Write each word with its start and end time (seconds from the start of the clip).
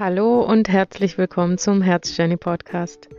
Hallo 0.00 0.40
und 0.40 0.70
herzlich 0.70 1.18
willkommen 1.18 1.58
zum 1.58 1.82
Herz 1.82 2.16
Journey 2.16 2.38
Podcast. 2.38 3.10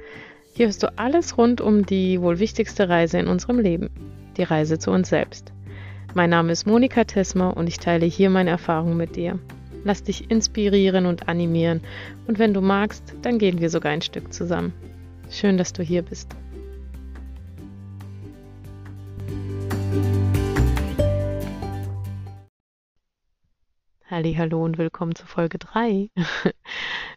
Hier 0.55 0.65
hörst 0.65 0.81
du 0.81 0.91
alles 0.97 1.37
rund 1.37 1.61
um 1.61 1.85
die 1.85 2.19
wohl 2.19 2.39
wichtigste 2.39 2.89
Reise 2.89 3.19
in 3.19 3.27
unserem 3.27 3.59
Leben, 3.59 3.91
die 4.35 4.41
Reise 4.41 4.79
zu 4.79 4.89
uns 4.89 5.09
selbst. 5.09 5.53
Mein 6.15 6.31
Name 6.31 6.51
ist 6.51 6.65
Monika 6.65 7.03
Tesmer 7.03 7.55
und 7.55 7.67
ich 7.67 7.77
teile 7.77 8.07
hier 8.07 8.31
meine 8.31 8.49
Erfahrungen 8.49 8.97
mit 8.97 9.15
dir. 9.15 9.37
Lass 9.83 10.01
dich 10.01 10.31
inspirieren 10.31 11.05
und 11.05 11.29
animieren 11.29 11.81
und 12.25 12.39
wenn 12.39 12.51
du 12.51 12.61
magst, 12.61 13.13
dann 13.21 13.37
gehen 13.37 13.61
wir 13.61 13.69
sogar 13.69 13.91
ein 13.91 14.01
Stück 14.01 14.33
zusammen. 14.33 14.73
Schön, 15.29 15.59
dass 15.59 15.73
du 15.73 15.83
hier 15.83 16.01
bist. 16.01 16.35
Hallo 24.23 24.63
und 24.63 24.77
willkommen 24.77 25.15
zu 25.15 25.25
Folge 25.25 25.57
3. 25.57 26.11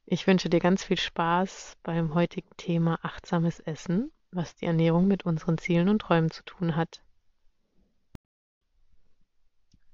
Ich 0.06 0.26
wünsche 0.26 0.48
dir 0.48 0.58
ganz 0.58 0.84
viel 0.84 0.96
Spaß 0.96 1.76
beim 1.82 2.14
heutigen 2.14 2.48
Thema 2.56 2.98
achtsames 3.02 3.60
Essen, 3.60 4.10
was 4.30 4.54
die 4.54 4.64
Ernährung 4.64 5.06
mit 5.06 5.26
unseren 5.26 5.58
Zielen 5.58 5.90
und 5.90 5.98
Träumen 5.98 6.30
zu 6.30 6.42
tun 6.44 6.76
hat. 6.76 7.02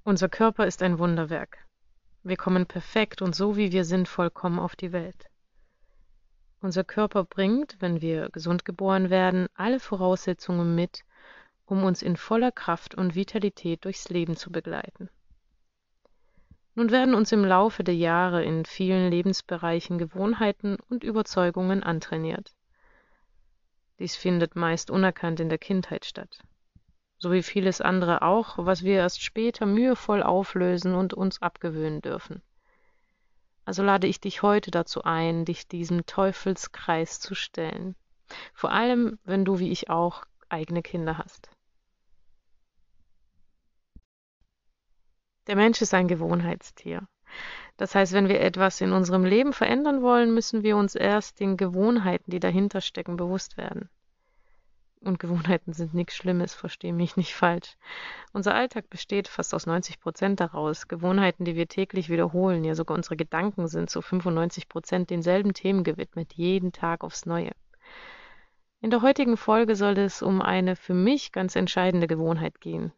Unser 0.05 0.29
Körper 0.29 0.69
ist 0.69 0.85
ein 0.85 1.01
Wunderwerk. 1.01 1.67
Wir 2.23 2.37
kommen 2.37 2.67
perfekt 2.67 3.23
und 3.23 3.35
so 3.35 3.57
wie 3.57 3.73
wir 3.73 3.85
sind 3.85 4.07
vollkommen 4.07 4.61
auf 4.61 4.77
die 4.77 4.93
Welt. 4.93 5.27
Unser 6.61 6.85
Körper 6.85 7.25
bringt, 7.25 7.77
wenn 7.81 8.01
wir 8.01 8.29
gesund 8.31 8.65
geboren 8.65 9.11
werden, 9.11 9.49
alle 9.55 9.81
Voraussetzungen 9.81 10.77
mit, 10.77 11.05
um 11.67 11.83
uns 11.83 12.03
in 12.03 12.17
voller 12.17 12.53
Kraft 12.53 12.95
und 12.95 13.17
Vitalität 13.17 13.85
durchs 13.85 14.11
Leben 14.11 14.37
zu 14.37 14.53
begleiten. 14.53 15.11
Nun 16.81 16.93
werden 16.93 17.15
uns 17.15 17.31
im 17.31 17.45
Laufe 17.45 17.85
der 17.85 17.95
Jahre 17.95 18.43
in 18.43 18.65
vielen 18.65 19.11
Lebensbereichen 19.11 19.99
Gewohnheiten 19.99 20.79
und 20.89 21.05
Überzeugungen 21.05 21.83
antrainiert. 21.83 22.55
Dies 23.99 24.17
findet 24.17 24.57
meist 24.57 24.91
unerkannt 24.91 25.41
in 25.41 25.51
der 25.51 25.59
Kindheit 25.59 26.07
statt. 26.07 26.39
So 27.19 27.33
wie 27.33 27.43
vieles 27.43 27.83
andere 27.83 28.23
auch, 28.23 28.57
was 28.57 28.83
wir 28.83 28.95
erst 28.95 29.23
später 29.23 29.67
mühevoll 29.67 30.23
auflösen 30.23 30.95
und 30.95 31.13
uns 31.13 31.43
abgewöhnen 31.43 32.01
dürfen. 32.01 32.41
Also 33.67 33.83
lade 33.83 34.07
ich 34.07 34.19
dich 34.19 34.41
heute 34.41 34.71
dazu 34.71 35.05
ein, 35.05 35.45
dich 35.45 35.69
diesem 35.69 36.07
Teufelskreis 36.07 37.21
zu 37.21 37.35
stellen. 37.35 37.95
Vor 38.55 38.73
allem, 38.73 39.19
wenn 39.25 39.45
du 39.45 39.59
wie 39.59 39.71
ich 39.71 39.91
auch 39.91 40.25
eigene 40.49 40.81
Kinder 40.81 41.19
hast. 41.19 41.51
Der 45.51 45.57
Mensch 45.57 45.83
ist 45.83 45.93
ein 45.95 46.07
Gewohnheitstier. 46.07 47.09
Das 47.77 47.97
heißt, 47.97 48.13
wenn 48.13 48.29
wir 48.29 48.41
etwas 48.41 48.81
in 48.81 48.93
unserem 48.93 49.25
Leben 49.25 49.53
verändern 49.53 50.01
wollen, 50.01 50.33
müssen 50.33 50.63
wir 50.63 50.77
uns 50.77 50.95
erst 50.95 51.41
den 51.41 51.57
Gewohnheiten, 51.57 52.31
die 52.31 52.39
dahinter 52.39 52.81
stecken, 52.81 53.17
bewusst 53.17 53.57
werden. 53.57 53.91
Und 55.01 55.19
Gewohnheiten 55.19 55.73
sind 55.73 55.93
nichts 55.93 56.15
Schlimmes, 56.15 56.55
verstehe 56.55 56.93
mich 56.93 57.17
nicht 57.17 57.35
falsch. 57.35 57.77
Unser 58.33 58.55
Alltag 58.55 58.89
besteht 58.91 59.27
fast 59.27 59.53
aus 59.53 59.67
90 59.67 59.99
Prozent 59.99 60.39
daraus. 60.39 60.87
Gewohnheiten, 60.87 61.45
die 61.45 61.57
wir 61.57 61.67
täglich 61.67 62.11
wiederholen, 62.11 62.63
ja 62.63 62.77
sogar 62.77 62.97
unsere 62.97 63.17
Gedanken 63.17 63.67
sind 63.67 63.91
zu 63.91 64.03
95 64.03 64.69
Prozent 64.69 65.11
denselben 65.11 65.53
Themen 65.53 65.83
gewidmet, 65.83 66.33
jeden 66.35 66.71
Tag 66.71 67.03
aufs 67.03 67.27
Neue. 67.27 67.51
In 68.81 68.91
der 68.91 69.03
heutigen 69.03 69.37
Folge 69.37 69.75
soll 69.75 69.99
es 69.99 70.23
um 70.23 70.43
eine 70.43 70.77
für 70.77 70.95
mich 70.95 71.33
ganz 71.33 71.57
entscheidende 71.57 72.07
Gewohnheit 72.07 72.61
gehen, 72.61 72.93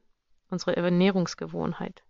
unsere 0.51 0.77
Ernährungsgewohnheit. 0.77 2.03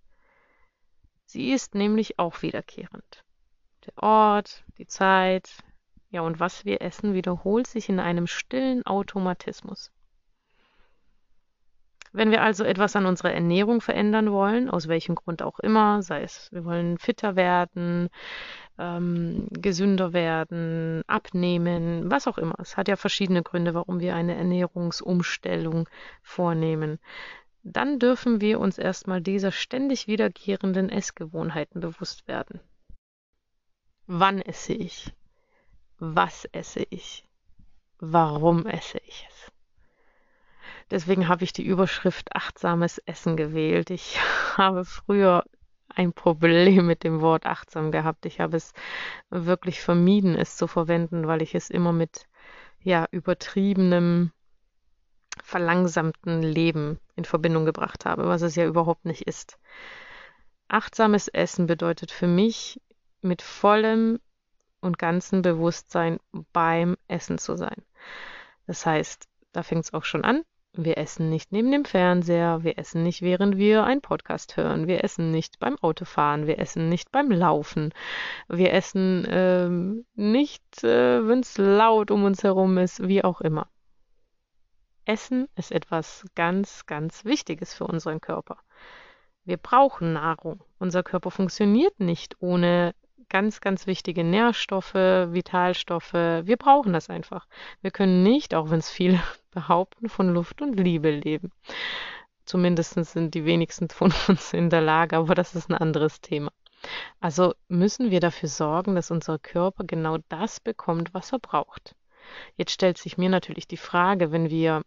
Sie 1.33 1.51
ist 1.51 1.75
nämlich 1.75 2.19
auch 2.19 2.43
wiederkehrend. 2.43 3.25
Der 3.87 4.03
Ort, 4.03 4.65
die 4.77 4.87
Zeit, 4.87 5.49
ja 6.11 6.21
und 6.21 6.41
was 6.41 6.67
wir 6.67 6.83
essen, 6.83 7.15
wiederholt 7.15 7.67
sich 7.67 7.89
in 7.89 8.01
einem 8.01 8.27
stillen 8.27 8.85
Automatismus. 8.85 9.91
Wenn 12.13 12.31
wir 12.31 12.43
also 12.43 12.65
etwas 12.65 12.97
an 12.97 13.07
unserer 13.07 13.33
Ernährung 13.33 13.81
verändern 13.81 14.31
wollen, 14.31 14.69
aus 14.69 14.89
welchem 14.89 15.15
Grund 15.15 15.41
auch 15.41 15.59
immer, 15.59 16.03
sei 16.03 16.23
es, 16.23 16.53
wir 16.53 16.67
wollen 16.67 16.99
fitter 16.99 17.35
werden, 17.35 18.11
ähm, 18.79 19.49
gesünder 19.53 20.13
werden, 20.13 21.01
abnehmen, 21.07 22.11
was 22.11 22.27
auch 22.27 22.37
immer. 22.37 22.57
Es 22.59 22.77
hat 22.77 22.89
ja 22.89 22.97
verschiedene 22.97 23.43
Gründe, 23.43 23.73
warum 23.73 24.01
wir 24.01 24.15
eine 24.15 24.35
Ernährungsumstellung 24.35 25.89
vornehmen 26.21 26.99
dann 27.63 27.99
dürfen 27.99 28.41
wir 28.41 28.61
uns 28.61 28.79
erstmal 28.79 29.21
dieser 29.21 29.53
ständig 29.53 30.07
wiederkehrenden 30.09 30.89
Essgewohnheiten 30.89 31.81
bewusst 31.81 32.27
werden. 32.27 32.61
Wann 34.07 34.41
esse 34.41 34.73
ich? 34.73 35.13
Was 35.99 36.45
esse 36.47 36.85
ich? 36.91 37.25
Warum 37.99 38.67
esse 38.67 38.99
ich 38.99 39.27
es? 39.29 39.53
Deswegen 40.91 41.29
habe 41.29 41.45
ich 41.45 41.53
die 41.53 41.65
Überschrift 41.65 42.35
achtsames 42.35 42.99
Essen 42.99 43.37
gewählt. 43.37 43.91
Ich 43.91 44.19
habe 44.57 44.85
früher 44.85 45.45
ein 45.89 46.13
Problem 46.13 46.87
mit 46.87 47.05
dem 47.05 47.21
Wort 47.21 47.47
achtsam 47.47 47.93
gehabt. 47.93 48.27
Ich 48.27 48.41
habe 48.41 48.57
es 48.57 48.73
wirklich 49.31 49.81
vermieden, 49.81 50.35
es 50.35 50.57
zu 50.57 50.67
verwenden, 50.67 51.27
weil 51.27 51.43
ich 51.43 51.55
es 51.55 51.71
immer 51.71 51.93
mit 51.93 52.27
ja 52.81 53.07
übertriebenem 53.11 54.33
verlangsamten 55.43 56.43
Leben 56.43 56.99
in 57.17 57.25
Verbindung 57.25 57.65
gebracht 57.65 58.07
habe, 58.07 58.27
was 58.27 58.43
es 58.43 58.57
ja 58.57 58.67
überhaupt 58.67 59.05
nicht 59.05 59.23
ist. 59.23 59.59
Achtsames 60.69 61.29
Essen 61.29 61.67
bedeutet 61.67 62.11
für 62.11 62.27
mich, 62.27 62.81
mit 63.21 63.43
vollem 63.43 64.19
und 64.81 64.99
ganzem 64.99 65.43
Bewusstsein 65.43 66.19
beim 66.53 66.97
Essen 67.09 67.39
zu 67.39 67.57
sein. 67.57 67.83
Das 68.67 68.85
heißt, 68.85 69.29
da 69.53 69.63
fängt 69.63 69.85
es 69.85 69.95
auch 69.95 70.05
schon 70.05 70.25
an. 70.25 70.43
Wir 70.75 70.97
essen 70.97 71.29
nicht 71.29 71.53
neben 71.53 71.71
dem 71.71 71.85
Fernseher, 71.85 72.65
wir 72.65 72.79
essen 72.79 73.03
nicht 73.03 73.21
während 73.21 73.59
wir 73.59 73.85
einen 73.85 74.01
Podcast 74.01 74.57
hören, 74.57 74.87
wir 74.87 75.05
essen 75.05 75.31
nicht 75.31 75.59
beim 75.59 75.77
Autofahren, 75.79 76.47
wir 76.47 76.59
essen 76.59 76.89
nicht 76.89 77.13
beim 77.13 77.31
Laufen, 77.31 77.93
wir 78.49 78.73
essen 78.73 79.27
ähm, 79.29 80.07
nicht, 80.15 80.83
äh, 80.83 81.29
wenn 81.29 81.41
es 81.41 81.59
laut 81.59 82.11
um 82.11 82.25
uns 82.25 82.43
herum 82.43 82.79
ist, 82.79 83.07
wie 83.07 83.23
auch 83.23 83.43
immer. 83.43 83.69
Essen 85.05 85.49
ist 85.57 85.73
etwas 85.73 86.25
ganz, 86.35 86.87
ganz 86.87 87.25
Wichtiges 87.25 87.75
für 87.75 87.85
unseren 87.87 88.21
Körper. 88.21 88.59
Wir 89.45 89.57
brauchen 89.57 90.13
Nahrung. 90.13 90.63
Unser 90.79 91.03
Körper 91.03 91.31
funktioniert 91.31 91.99
nicht 91.99 92.37
ohne 92.41 92.95
ganz, 93.29 93.61
ganz 93.61 93.87
wichtige 93.87 94.23
Nährstoffe, 94.23 94.95
Vitalstoffe. 94.95 96.13
Wir 96.13 96.57
brauchen 96.57 96.93
das 96.93 97.11
einfach. 97.11 97.47
Wir 97.81 97.91
können 97.91 98.23
nicht, 98.23 98.55
auch 98.55 98.71
wenn 98.71 98.79
es 98.79 98.91
viele 98.91 99.21
behaupten, 99.51 100.09
von 100.09 100.33
Luft 100.33 100.63
und 100.63 100.79
Liebe 100.79 101.11
leben. 101.11 101.51
Zumindest 102.45 102.95
sind 102.95 103.35
die 103.35 103.45
wenigsten 103.45 103.89
von 103.89 104.13
uns 104.29 104.53
in 104.53 104.71
der 104.71 104.83
Lage, 104.83 105.17
aber 105.17 105.35
das 105.35 105.55
ist 105.55 105.71
ein 105.71 105.77
anderes 105.77 106.21
Thema. 106.21 106.53
Also 107.21 107.55
müssen 107.69 108.11
wir 108.11 108.21
dafür 108.21 108.49
sorgen, 108.49 108.95
dass 108.95 109.11
unser 109.11 109.39
Körper 109.39 109.85
genau 109.85 110.19
das 110.29 110.61
bekommt, 110.61 111.15
was 111.15 111.33
er 111.33 111.39
braucht. 111.39 111.95
Jetzt 112.57 112.73
stellt 112.73 112.99
sich 112.99 113.19
mir 113.19 113.29
natürlich 113.29 113.67
die 113.67 113.77
Frage, 113.77 114.31
wenn 114.31 114.51
wir 114.51 114.83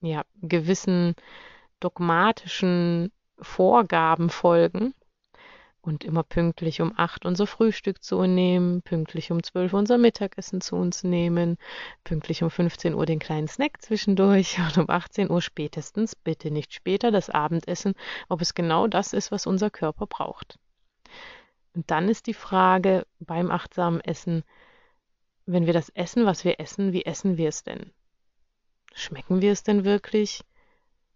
ja, 0.00 0.24
gewissen 0.40 1.14
dogmatischen 1.80 3.12
Vorgaben 3.40 4.30
folgen 4.30 4.94
und 5.80 6.04
immer 6.04 6.22
pünktlich 6.22 6.80
um 6.80 6.92
acht 6.96 7.24
unser 7.24 7.46
Frühstück 7.46 8.02
zu 8.02 8.22
nehmen, 8.24 8.82
pünktlich 8.82 9.30
um 9.30 9.42
zwölf 9.42 9.72
unser 9.72 9.96
Mittagessen 9.96 10.60
zu 10.60 10.76
uns 10.76 11.04
nehmen, 11.04 11.56
pünktlich 12.04 12.42
um 12.42 12.50
15 12.50 12.94
Uhr 12.94 13.06
den 13.06 13.18
kleinen 13.18 13.48
Snack 13.48 13.80
zwischendurch 13.82 14.58
und 14.66 14.78
um 14.78 14.90
18 14.90 15.30
Uhr 15.30 15.40
spätestens, 15.40 16.14
bitte 16.14 16.50
nicht 16.50 16.74
später, 16.74 17.10
das 17.10 17.30
Abendessen, 17.30 17.94
ob 18.28 18.40
es 18.40 18.54
genau 18.54 18.86
das 18.86 19.12
ist, 19.12 19.32
was 19.32 19.46
unser 19.46 19.70
Körper 19.70 20.06
braucht. 20.06 20.58
Und 21.74 21.90
dann 21.90 22.08
ist 22.08 22.26
die 22.26 22.34
Frage 22.34 23.06
beim 23.20 23.50
achtsamen 23.50 24.00
Essen, 24.00 24.42
wenn 25.46 25.66
wir 25.66 25.72
das 25.72 25.88
essen, 25.90 26.26
was 26.26 26.44
wir 26.44 26.60
essen, 26.60 26.92
wie 26.92 27.04
essen 27.04 27.36
wir 27.36 27.48
es 27.48 27.62
denn? 27.62 27.92
Schmecken 28.94 29.40
wir 29.42 29.52
es 29.52 29.62
denn 29.62 29.84
wirklich? 29.84 30.44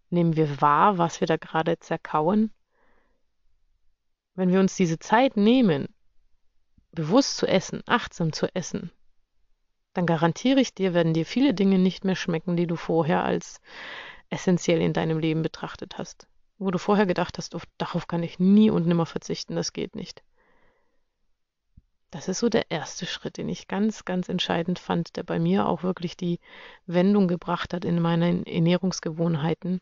Nehmen 0.09 0.35
wir 0.35 0.61
wahr, 0.61 0.97
was 0.97 1.19
wir 1.19 1.27
da 1.27 1.37
gerade 1.37 1.79
zerkauen? 1.79 2.51
Wenn 4.35 4.49
wir 4.49 4.59
uns 4.59 4.75
diese 4.75 4.99
Zeit 4.99 5.37
nehmen, 5.37 5.87
bewusst 6.91 7.37
zu 7.37 7.47
essen, 7.47 7.81
achtsam 7.85 8.33
zu 8.33 8.53
essen, 8.55 8.91
dann 9.93 10.05
garantiere 10.05 10.59
ich 10.59 10.73
dir, 10.73 10.93
werden 10.93 11.13
dir 11.13 11.25
viele 11.25 11.53
Dinge 11.53 11.77
nicht 11.77 12.03
mehr 12.03 12.15
schmecken, 12.15 12.55
die 12.55 12.67
du 12.67 12.75
vorher 12.75 13.23
als 13.23 13.61
essentiell 14.29 14.81
in 14.81 14.93
deinem 14.93 15.19
Leben 15.19 15.41
betrachtet 15.41 15.97
hast. 15.97 16.27
Wo 16.57 16.71
du 16.71 16.79
vorher 16.79 17.05
gedacht 17.05 17.37
hast, 17.37 17.55
darauf 17.77 18.07
kann 18.07 18.23
ich 18.23 18.39
nie 18.39 18.69
und 18.69 18.87
nimmer 18.87 19.05
verzichten, 19.05 19.55
das 19.55 19.73
geht 19.73 19.95
nicht. 19.95 20.23
Das 22.13 22.27
ist 22.27 22.37
so 22.37 22.47
der 22.47 22.69
erste 22.69 23.07
Schritt, 23.07 23.37
den 23.37 23.49
ich 23.49 23.67
ganz, 23.67 24.05
ganz 24.05 24.29
entscheidend 24.29 24.77
fand, 24.77 25.15
der 25.15 25.23
bei 25.23 25.39
mir 25.39 25.67
auch 25.67 25.81
wirklich 25.81 26.15
die 26.15 26.39
Wendung 26.85 27.27
gebracht 27.27 27.73
hat 27.73 27.83
in 27.85 27.99
meinen 27.99 28.45
Ernährungsgewohnheiten, 28.45 29.81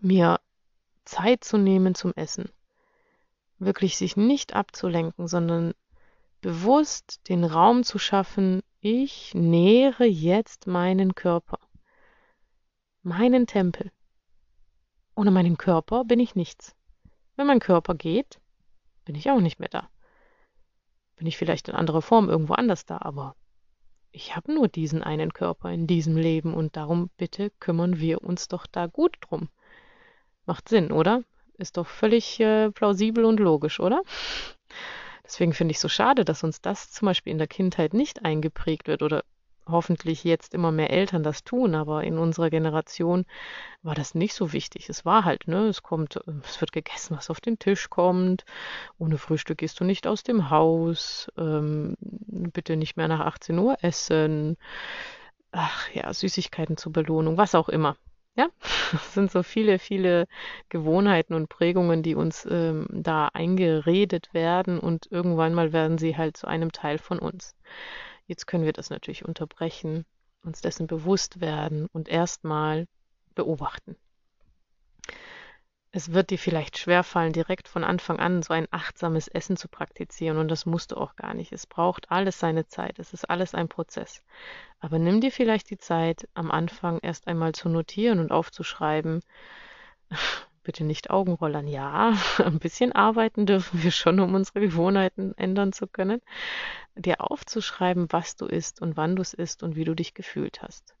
mir 0.00 0.38
Zeit 1.04 1.42
zu 1.42 1.58
nehmen 1.58 1.96
zum 1.96 2.12
Essen. 2.14 2.48
Wirklich 3.58 3.96
sich 3.96 4.16
nicht 4.16 4.54
abzulenken, 4.54 5.26
sondern 5.26 5.74
bewusst 6.42 7.28
den 7.28 7.42
Raum 7.42 7.82
zu 7.82 7.98
schaffen, 7.98 8.62
ich 8.80 9.34
nähere 9.34 10.04
jetzt 10.04 10.68
meinen 10.68 11.16
Körper, 11.16 11.58
meinen 13.02 13.48
Tempel. 13.48 13.90
Ohne 15.16 15.32
meinen 15.32 15.58
Körper 15.58 16.04
bin 16.04 16.20
ich 16.20 16.36
nichts. 16.36 16.76
Wenn 17.34 17.48
mein 17.48 17.58
Körper 17.58 17.96
geht, 17.96 18.38
bin 19.04 19.16
ich 19.16 19.28
auch 19.28 19.40
nicht 19.40 19.58
mehr 19.58 19.70
da. 19.70 19.88
Bin 21.16 21.26
ich 21.26 21.36
vielleicht 21.36 21.68
in 21.68 21.74
anderer 21.74 22.02
Form 22.02 22.28
irgendwo 22.28 22.54
anders 22.54 22.84
da, 22.86 22.98
aber 23.00 23.34
ich 24.12 24.36
habe 24.36 24.52
nur 24.52 24.68
diesen 24.68 25.02
einen 25.02 25.32
Körper 25.32 25.70
in 25.70 25.86
diesem 25.86 26.16
Leben 26.16 26.54
und 26.54 26.76
darum 26.76 27.10
bitte 27.16 27.50
kümmern 27.60 27.98
wir 27.98 28.22
uns 28.22 28.48
doch 28.48 28.66
da 28.66 28.86
gut 28.86 29.16
drum. 29.20 29.48
Macht 30.46 30.68
Sinn, 30.68 30.92
oder? 30.92 31.22
Ist 31.58 31.76
doch 31.76 31.86
völlig 31.86 32.38
äh, 32.40 32.70
plausibel 32.70 33.24
und 33.24 33.40
logisch, 33.40 33.80
oder? 33.80 34.02
Deswegen 35.24 35.52
finde 35.52 35.72
ich 35.72 35.78
es 35.78 35.82
so 35.82 35.88
schade, 35.88 36.24
dass 36.24 36.44
uns 36.44 36.60
das 36.60 36.92
zum 36.92 37.06
Beispiel 37.06 37.32
in 37.32 37.38
der 37.38 37.48
Kindheit 37.48 37.94
nicht 37.94 38.24
eingeprägt 38.24 38.86
wird 38.86 39.02
oder 39.02 39.24
hoffentlich 39.68 40.24
jetzt 40.24 40.54
immer 40.54 40.72
mehr 40.72 40.90
Eltern 40.90 41.22
das 41.22 41.44
tun, 41.44 41.74
aber 41.74 42.04
in 42.04 42.18
unserer 42.18 42.50
Generation 42.50 43.24
war 43.82 43.94
das 43.94 44.14
nicht 44.14 44.34
so 44.34 44.52
wichtig. 44.52 44.88
Es 44.88 45.04
war 45.04 45.24
halt, 45.24 45.48
ne, 45.48 45.66
es 45.68 45.82
kommt, 45.82 46.20
es 46.44 46.60
wird 46.60 46.72
gegessen, 46.72 47.16
was 47.16 47.30
auf 47.30 47.40
den 47.40 47.58
Tisch 47.58 47.90
kommt. 47.90 48.44
Ohne 48.98 49.18
Frühstück 49.18 49.58
gehst 49.58 49.80
du 49.80 49.84
nicht 49.84 50.06
aus 50.06 50.22
dem 50.22 50.50
Haus. 50.50 51.30
Ähm, 51.36 51.96
bitte 52.00 52.76
nicht 52.76 52.96
mehr 52.96 53.08
nach 53.08 53.20
18 53.20 53.58
Uhr 53.58 53.76
essen. 53.82 54.56
Ach 55.52 55.90
ja, 55.92 56.12
Süßigkeiten 56.12 56.76
zur 56.76 56.92
Belohnung, 56.92 57.36
was 57.36 57.54
auch 57.54 57.68
immer. 57.68 57.96
Ja, 58.36 58.48
es 58.92 59.14
sind 59.14 59.30
so 59.30 59.42
viele, 59.42 59.78
viele 59.78 60.26
Gewohnheiten 60.68 61.34
und 61.34 61.48
Prägungen, 61.48 62.02
die 62.02 62.14
uns 62.14 62.46
ähm, 62.50 62.86
da 62.90 63.28
eingeredet 63.32 64.34
werden 64.34 64.78
und 64.78 65.10
irgendwann 65.10 65.54
mal 65.54 65.72
werden 65.72 65.96
sie 65.98 66.16
halt 66.16 66.36
zu 66.36 66.46
einem 66.46 66.70
Teil 66.72 66.98
von 66.98 67.18
uns. 67.18 67.56
Jetzt 68.26 68.46
können 68.46 68.64
wir 68.64 68.72
das 68.72 68.90
natürlich 68.90 69.24
unterbrechen, 69.24 70.04
uns 70.42 70.60
dessen 70.60 70.86
bewusst 70.86 71.40
werden 71.40 71.86
und 71.92 72.08
erstmal 72.08 72.86
beobachten. 73.34 73.96
Es 75.92 76.12
wird 76.12 76.28
dir 76.28 76.38
vielleicht 76.38 76.76
schwerfallen, 76.76 77.32
direkt 77.32 77.68
von 77.68 77.82
Anfang 77.82 78.18
an 78.18 78.42
so 78.42 78.52
ein 78.52 78.68
achtsames 78.70 79.28
Essen 79.28 79.56
zu 79.56 79.66
praktizieren 79.66 80.36
und 80.36 80.48
das 80.48 80.66
musst 80.66 80.92
du 80.92 80.96
auch 80.96 81.16
gar 81.16 81.32
nicht. 81.32 81.52
Es 81.52 81.66
braucht 81.66 82.10
alles 82.10 82.38
seine 82.38 82.66
Zeit. 82.66 82.98
Es 82.98 83.14
ist 83.14 83.30
alles 83.30 83.54
ein 83.54 83.68
Prozess. 83.68 84.22
Aber 84.78 84.98
nimm 84.98 85.22
dir 85.22 85.32
vielleicht 85.32 85.70
die 85.70 85.78
Zeit, 85.78 86.28
am 86.34 86.50
Anfang 86.50 86.98
erst 86.98 87.26
einmal 87.28 87.52
zu 87.54 87.70
notieren 87.70 88.18
und 88.18 88.30
aufzuschreiben, 88.30 89.22
bitte 90.66 90.84
nicht 90.84 91.10
Augenrollern. 91.10 91.68
Ja, 91.68 92.12
ein 92.44 92.58
bisschen 92.58 92.92
arbeiten 92.92 93.46
dürfen 93.46 93.82
wir 93.82 93.92
schon, 93.92 94.18
um 94.20 94.34
unsere 94.34 94.60
Gewohnheiten 94.60 95.32
ändern 95.38 95.72
zu 95.72 95.86
können. 95.86 96.20
Dir 96.96 97.20
aufzuschreiben, 97.20 98.08
was 98.10 98.36
du 98.36 98.46
isst 98.46 98.82
und 98.82 98.96
wann 98.96 99.14
du 99.16 99.22
es 99.22 99.32
isst 99.32 99.62
und 99.62 99.76
wie 99.76 99.84
du 99.84 99.94
dich 99.94 100.12
gefühlt 100.12 100.62
hast. 100.62 100.96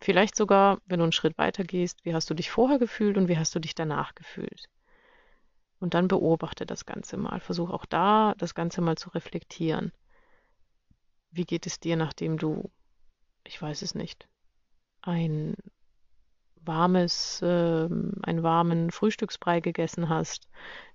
Vielleicht 0.00 0.34
sogar, 0.34 0.78
wenn 0.86 0.98
du 0.98 1.04
einen 1.04 1.12
Schritt 1.12 1.36
weiter 1.36 1.62
gehst, 1.62 2.04
wie 2.06 2.14
hast 2.14 2.30
du 2.30 2.34
dich 2.34 2.50
vorher 2.50 2.78
gefühlt 2.78 3.18
und 3.18 3.28
wie 3.28 3.36
hast 3.36 3.54
du 3.54 3.58
dich 3.58 3.74
danach 3.74 4.14
gefühlt. 4.14 4.64
Und 5.78 5.92
dann 5.92 6.08
beobachte 6.08 6.64
das 6.64 6.86
Ganze 6.86 7.18
mal. 7.18 7.40
Versuch 7.40 7.70
auch 7.70 7.84
da, 7.84 8.34
das 8.38 8.54
Ganze 8.54 8.80
mal 8.80 8.96
zu 8.96 9.10
reflektieren. 9.10 9.92
Wie 11.30 11.44
geht 11.44 11.66
es 11.66 11.80
dir, 11.80 11.96
nachdem 11.96 12.38
du, 12.38 12.70
ich 13.44 13.60
weiß 13.60 13.82
es 13.82 13.94
nicht, 13.94 14.26
ein 15.02 15.54
warmes, 16.64 17.42
äh, 17.42 17.88
einen 18.22 18.42
warmen 18.42 18.90
Frühstücksbrei 18.90 19.60
gegessen 19.60 20.08
hast? 20.08 20.48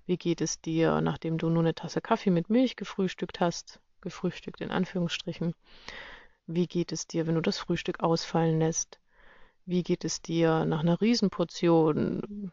Wie 0.06 0.16
geht 0.16 0.40
es 0.40 0.60
dir, 0.60 1.00
nachdem 1.00 1.38
du 1.38 1.48
nur 1.50 1.62
eine 1.62 1.74
Tasse 1.74 2.00
Kaffee 2.00 2.30
mit 2.30 2.50
Milch 2.50 2.76
gefrühstückt 2.76 3.40
hast? 3.40 3.80
Gefrühstückt 4.00 4.60
in 4.60 4.70
Anführungsstrichen. 4.70 5.54
Wie 6.46 6.66
geht 6.66 6.92
es 6.92 7.06
dir, 7.06 7.26
wenn 7.26 7.34
du 7.34 7.40
das 7.40 7.58
Frühstück 7.58 8.00
ausfallen 8.00 8.60
lässt? 8.60 9.00
Wie 9.64 9.82
geht 9.82 10.04
es 10.04 10.22
dir 10.22 10.64
nach 10.64 10.80
einer 10.80 11.00
Riesenportion 11.00 12.52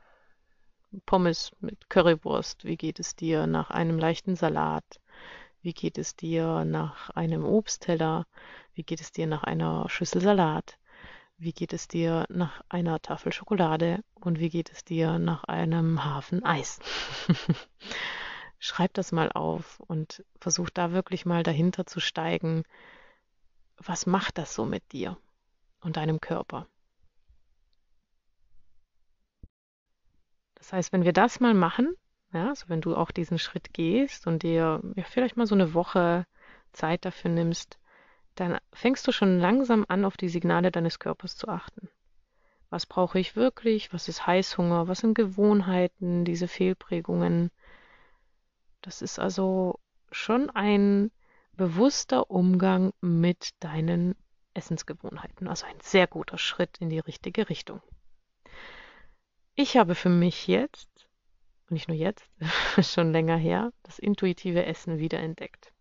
Pommes 1.06 1.52
mit 1.60 1.90
Currywurst? 1.90 2.66
Wie 2.66 2.78
geht 2.78 3.00
es 3.00 3.16
dir 3.16 3.46
nach 3.46 3.70
einem 3.70 4.00
leichten 4.00 4.36
Salat? 4.36 5.00
Wie 5.62 5.74
geht 5.74 5.98
es 5.98 6.16
dir 6.16 6.66
nach 6.66 7.12
einem 7.12 7.46
Obstteller? 7.46 8.26
Wie 8.74 8.84
geht 8.84 9.00
es 9.00 9.12
dir 9.12 9.28
nach 9.28 9.44
einer 9.44 9.88
Schüssel 9.90 10.22
Salat? 10.22 10.78
Wie 11.44 11.52
geht 11.52 11.74
es 11.74 11.90
dir 11.90 12.26
nach 12.30 12.62
einer 12.70 13.02
Tafel 13.02 13.34
Schokolade 13.34 14.02
und 14.14 14.40
wie 14.40 14.50
geht 14.50 14.72
es 14.72 14.86
dir 14.86 15.20
nach 15.20 15.44
einem 15.44 16.06
Hafen 16.06 16.42
Eis? 16.46 16.80
Schreib 18.60 18.94
das 18.94 19.12
mal 19.12 19.30
auf 19.30 19.82
und 19.82 20.24
versuch 20.40 20.70
da 20.70 20.94
wirklich 20.94 21.26
mal 21.26 21.44
dahinter 21.44 21.86
zu 21.86 22.00
steigen. 22.00 22.64
Was 23.76 24.06
macht 24.06 24.38
das 24.38 24.56
so 24.56 24.64
mit 24.64 24.94
dir 24.94 25.18
und 25.82 25.98
deinem 25.98 26.22
Körper? 26.22 26.66
Das 30.56 30.72
heißt, 30.72 30.94
wenn 30.94 31.04
wir 31.04 31.12
das 31.12 31.42
mal 31.42 31.54
machen, 31.54 31.94
ja, 32.32 32.48
also 32.48 32.70
wenn 32.70 32.80
du 32.80 32.96
auch 32.96 33.12
diesen 33.12 33.38
Schritt 33.38 33.74
gehst 33.74 34.28
und 34.28 34.44
dir 34.44 34.82
ja, 34.96 35.04
vielleicht 35.04 35.36
mal 35.36 35.46
so 35.46 35.56
eine 35.56 35.74
Woche 35.74 36.26
Zeit 36.72 37.04
dafür 37.04 37.32
nimmst, 37.32 37.80
dann 38.36 38.58
fängst 38.74 39.08
du 39.08 39.12
schon 39.12 39.40
langsam 39.40 39.86
an, 39.88 40.06
auf 40.06 40.18
die 40.18 40.30
Signale 40.30 40.72
deines 40.72 41.00
Körpers 41.00 41.36
zu 41.38 41.48
achten. 41.48 41.90
Was 42.70 42.86
brauche 42.86 43.20
ich 43.20 43.36
wirklich? 43.36 43.94
Was 43.94 44.08
ist 44.08 44.26
Heißhunger? 44.26 44.88
Was 44.88 45.00
sind 45.00 45.14
Gewohnheiten, 45.14 46.26
diese 46.26 46.48
Fehlprägungen? 46.48 47.52
Das 48.82 49.02
ist 49.02 49.20
also 49.20 49.80
schon 50.12 50.50
ein 50.50 51.12
bewusster 51.56 52.32
Umgang 52.32 52.92
mit 53.02 53.52
deinen 53.60 54.16
Essensgewohnheiten. 54.54 55.48
Also 55.48 55.66
ein 55.66 55.80
sehr 55.82 56.08
guter 56.08 56.38
Schritt 56.38 56.78
in 56.80 56.90
die 56.90 57.00
richtige 57.00 57.50
Richtung. 57.50 57.82
Ich 59.56 59.78
habe 59.78 59.94
für 59.94 60.10
mich 60.10 60.48
jetzt, 60.48 60.90
und 61.70 61.74
nicht 61.74 61.88
nur 61.88 61.98
jetzt, 61.98 62.28
schon 62.82 63.12
länger 63.12 63.38
her, 63.38 63.72
das 63.84 64.00
intuitive 64.00 64.66
Essen 64.66 64.98
wiederentdeckt. 64.98 65.73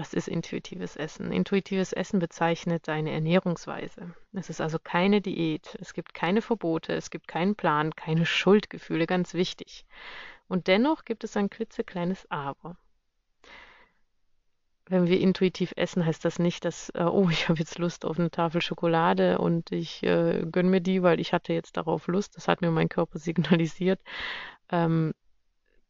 Was 0.00 0.14
ist 0.14 0.28
intuitives 0.28 0.96
Essen? 0.96 1.30
Intuitives 1.30 1.92
Essen 1.92 2.20
bezeichnet 2.20 2.88
deine 2.88 3.10
Ernährungsweise. 3.10 4.14
Es 4.32 4.48
ist 4.48 4.62
also 4.62 4.78
keine 4.78 5.20
Diät, 5.20 5.76
es 5.78 5.92
gibt 5.92 6.14
keine 6.14 6.40
Verbote, 6.40 6.94
es 6.94 7.10
gibt 7.10 7.28
keinen 7.28 7.54
Plan, 7.54 7.94
keine 7.94 8.24
Schuldgefühle, 8.24 9.06
ganz 9.06 9.34
wichtig. 9.34 9.84
Und 10.48 10.68
dennoch 10.68 11.04
gibt 11.04 11.22
es 11.22 11.36
ein 11.36 11.50
klitzekleines 11.50 12.30
Aber. 12.30 12.78
Wenn 14.86 15.06
wir 15.06 15.20
intuitiv 15.20 15.74
essen, 15.76 16.06
heißt 16.06 16.24
das 16.24 16.38
nicht, 16.38 16.64
dass, 16.64 16.88
äh, 16.94 17.02
oh, 17.02 17.28
ich 17.28 17.50
habe 17.50 17.58
jetzt 17.58 17.78
Lust 17.78 18.06
auf 18.06 18.18
eine 18.18 18.30
Tafel 18.30 18.62
Schokolade 18.62 19.36
und 19.36 19.70
ich 19.70 20.02
äh, 20.02 20.46
gönne 20.50 20.70
mir 20.70 20.80
die, 20.80 21.02
weil 21.02 21.20
ich 21.20 21.34
hatte 21.34 21.52
jetzt 21.52 21.76
darauf 21.76 22.06
Lust. 22.06 22.38
Das 22.38 22.48
hat 22.48 22.62
mir 22.62 22.70
mein 22.70 22.88
Körper 22.88 23.18
signalisiert. 23.18 24.00
Ähm, 24.72 25.12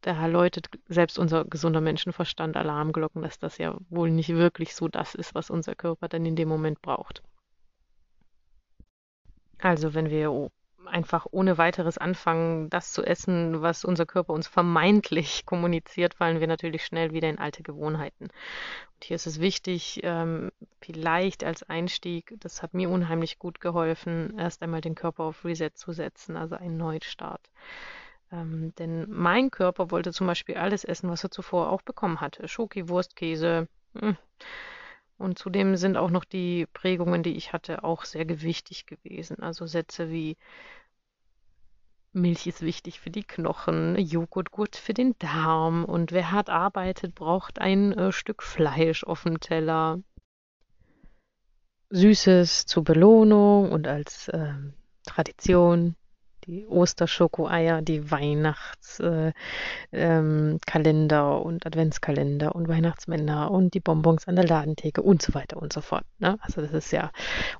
da 0.01 0.25
läutet 0.25 0.69
selbst 0.87 1.19
unser 1.19 1.45
gesunder 1.45 1.81
Menschenverstand 1.81 2.57
Alarmglocken, 2.57 3.21
dass 3.21 3.39
das 3.39 3.57
ja 3.57 3.75
wohl 3.89 4.09
nicht 4.09 4.29
wirklich 4.29 4.75
so 4.75 4.87
das 4.87 5.15
ist, 5.15 5.35
was 5.35 5.49
unser 5.49 5.75
Körper 5.75 6.07
dann 6.07 6.25
in 6.25 6.35
dem 6.35 6.49
Moment 6.49 6.81
braucht. 6.81 7.21
Also 9.59 9.93
wenn 9.93 10.09
wir 10.09 10.49
einfach 10.87 11.27
ohne 11.31 11.57
weiteres 11.57 11.97
anfangen, 11.97 12.69
das 12.69 12.91
zu 12.91 13.03
essen, 13.03 13.61
was 13.61 13.85
unser 13.85 14.05
Körper 14.05 14.33
uns 14.33 14.47
vermeintlich 14.47 15.45
kommuniziert, 15.45 16.15
fallen 16.15 16.39
wir 16.39 16.47
natürlich 16.47 16.85
schnell 16.85 17.13
wieder 17.13 17.29
in 17.29 17.39
alte 17.39 17.63
Gewohnheiten. 17.63 18.25
Und 18.25 19.03
hier 19.03 19.15
ist 19.15 19.27
es 19.27 19.39
wichtig, 19.39 20.01
ähm, 20.03 20.51
vielleicht 20.81 21.43
als 21.43 21.63
Einstieg, 21.63 22.33
das 22.39 22.61
hat 22.61 22.73
mir 22.73 22.89
unheimlich 22.89 23.39
gut 23.39 23.59
geholfen, 23.61 24.37
erst 24.37 24.61
einmal 24.61 24.81
den 24.81 24.95
Körper 24.95 25.23
auf 25.23 25.45
Reset 25.45 25.71
zu 25.75 25.91
setzen, 25.93 26.35
also 26.35 26.55
einen 26.55 26.77
Neustart. 26.77 27.49
Ähm, 28.31 28.73
denn 28.77 29.09
mein 29.09 29.51
Körper 29.51 29.91
wollte 29.91 30.13
zum 30.13 30.27
Beispiel 30.27 30.55
alles 30.55 30.83
essen, 30.83 31.09
was 31.09 31.23
er 31.23 31.31
zuvor 31.31 31.69
auch 31.69 31.81
bekommen 31.81 32.21
hatte. 32.21 32.47
Schoki, 32.47 32.87
Wurst, 32.87 33.15
Käse. 33.15 33.67
Hm. 33.97 34.17
Und 35.17 35.37
zudem 35.37 35.75
sind 35.75 35.97
auch 35.97 36.09
noch 36.09 36.25
die 36.25 36.65
Prägungen, 36.73 37.23
die 37.23 37.35
ich 37.35 37.53
hatte, 37.53 37.83
auch 37.83 38.05
sehr 38.05 38.25
gewichtig 38.25 38.85
gewesen. 38.87 39.39
Also 39.39 39.67
Sätze 39.67 40.09
wie 40.09 40.37
Milch 42.13 42.47
ist 42.47 42.61
wichtig 42.61 42.99
für 42.99 43.09
die 43.09 43.23
Knochen, 43.23 43.97
Joghurt 43.97 44.51
gut 44.51 44.75
für 44.75 44.93
den 44.93 45.15
Darm 45.19 45.85
und 45.85 46.11
wer 46.11 46.31
hart 46.31 46.49
arbeitet, 46.49 47.15
braucht 47.15 47.59
ein 47.59 47.93
äh, 47.93 48.11
Stück 48.11 48.43
Fleisch 48.43 49.03
auf 49.05 49.23
dem 49.23 49.39
Teller. 49.39 49.99
Süßes 51.89 52.65
zur 52.65 52.83
Belohnung 52.83 53.71
und 53.71 53.87
als 53.87 54.27
äh, 54.29 54.53
Tradition 55.05 55.95
die 56.51 56.67
Osterschokoeier, 56.67 57.81
die 57.81 58.11
Weihnachtskalender 58.11 59.33
äh, 59.93 59.93
ähm, 59.93 60.59
und 61.45 61.65
Adventskalender 61.65 62.53
und 62.53 62.67
Weihnachtsmänner 62.67 63.49
und 63.49 63.73
die 63.73 63.79
Bonbons 63.79 64.27
an 64.27 64.35
der 64.35 64.45
Ladentheke 64.45 65.01
und 65.01 65.21
so 65.21 65.33
weiter 65.33 65.55
und 65.61 65.71
so 65.71 65.79
fort. 65.79 66.03
Ne? 66.19 66.37
Also 66.41 66.59
das 66.61 66.73
ist 66.73 66.91
ja, 66.91 67.11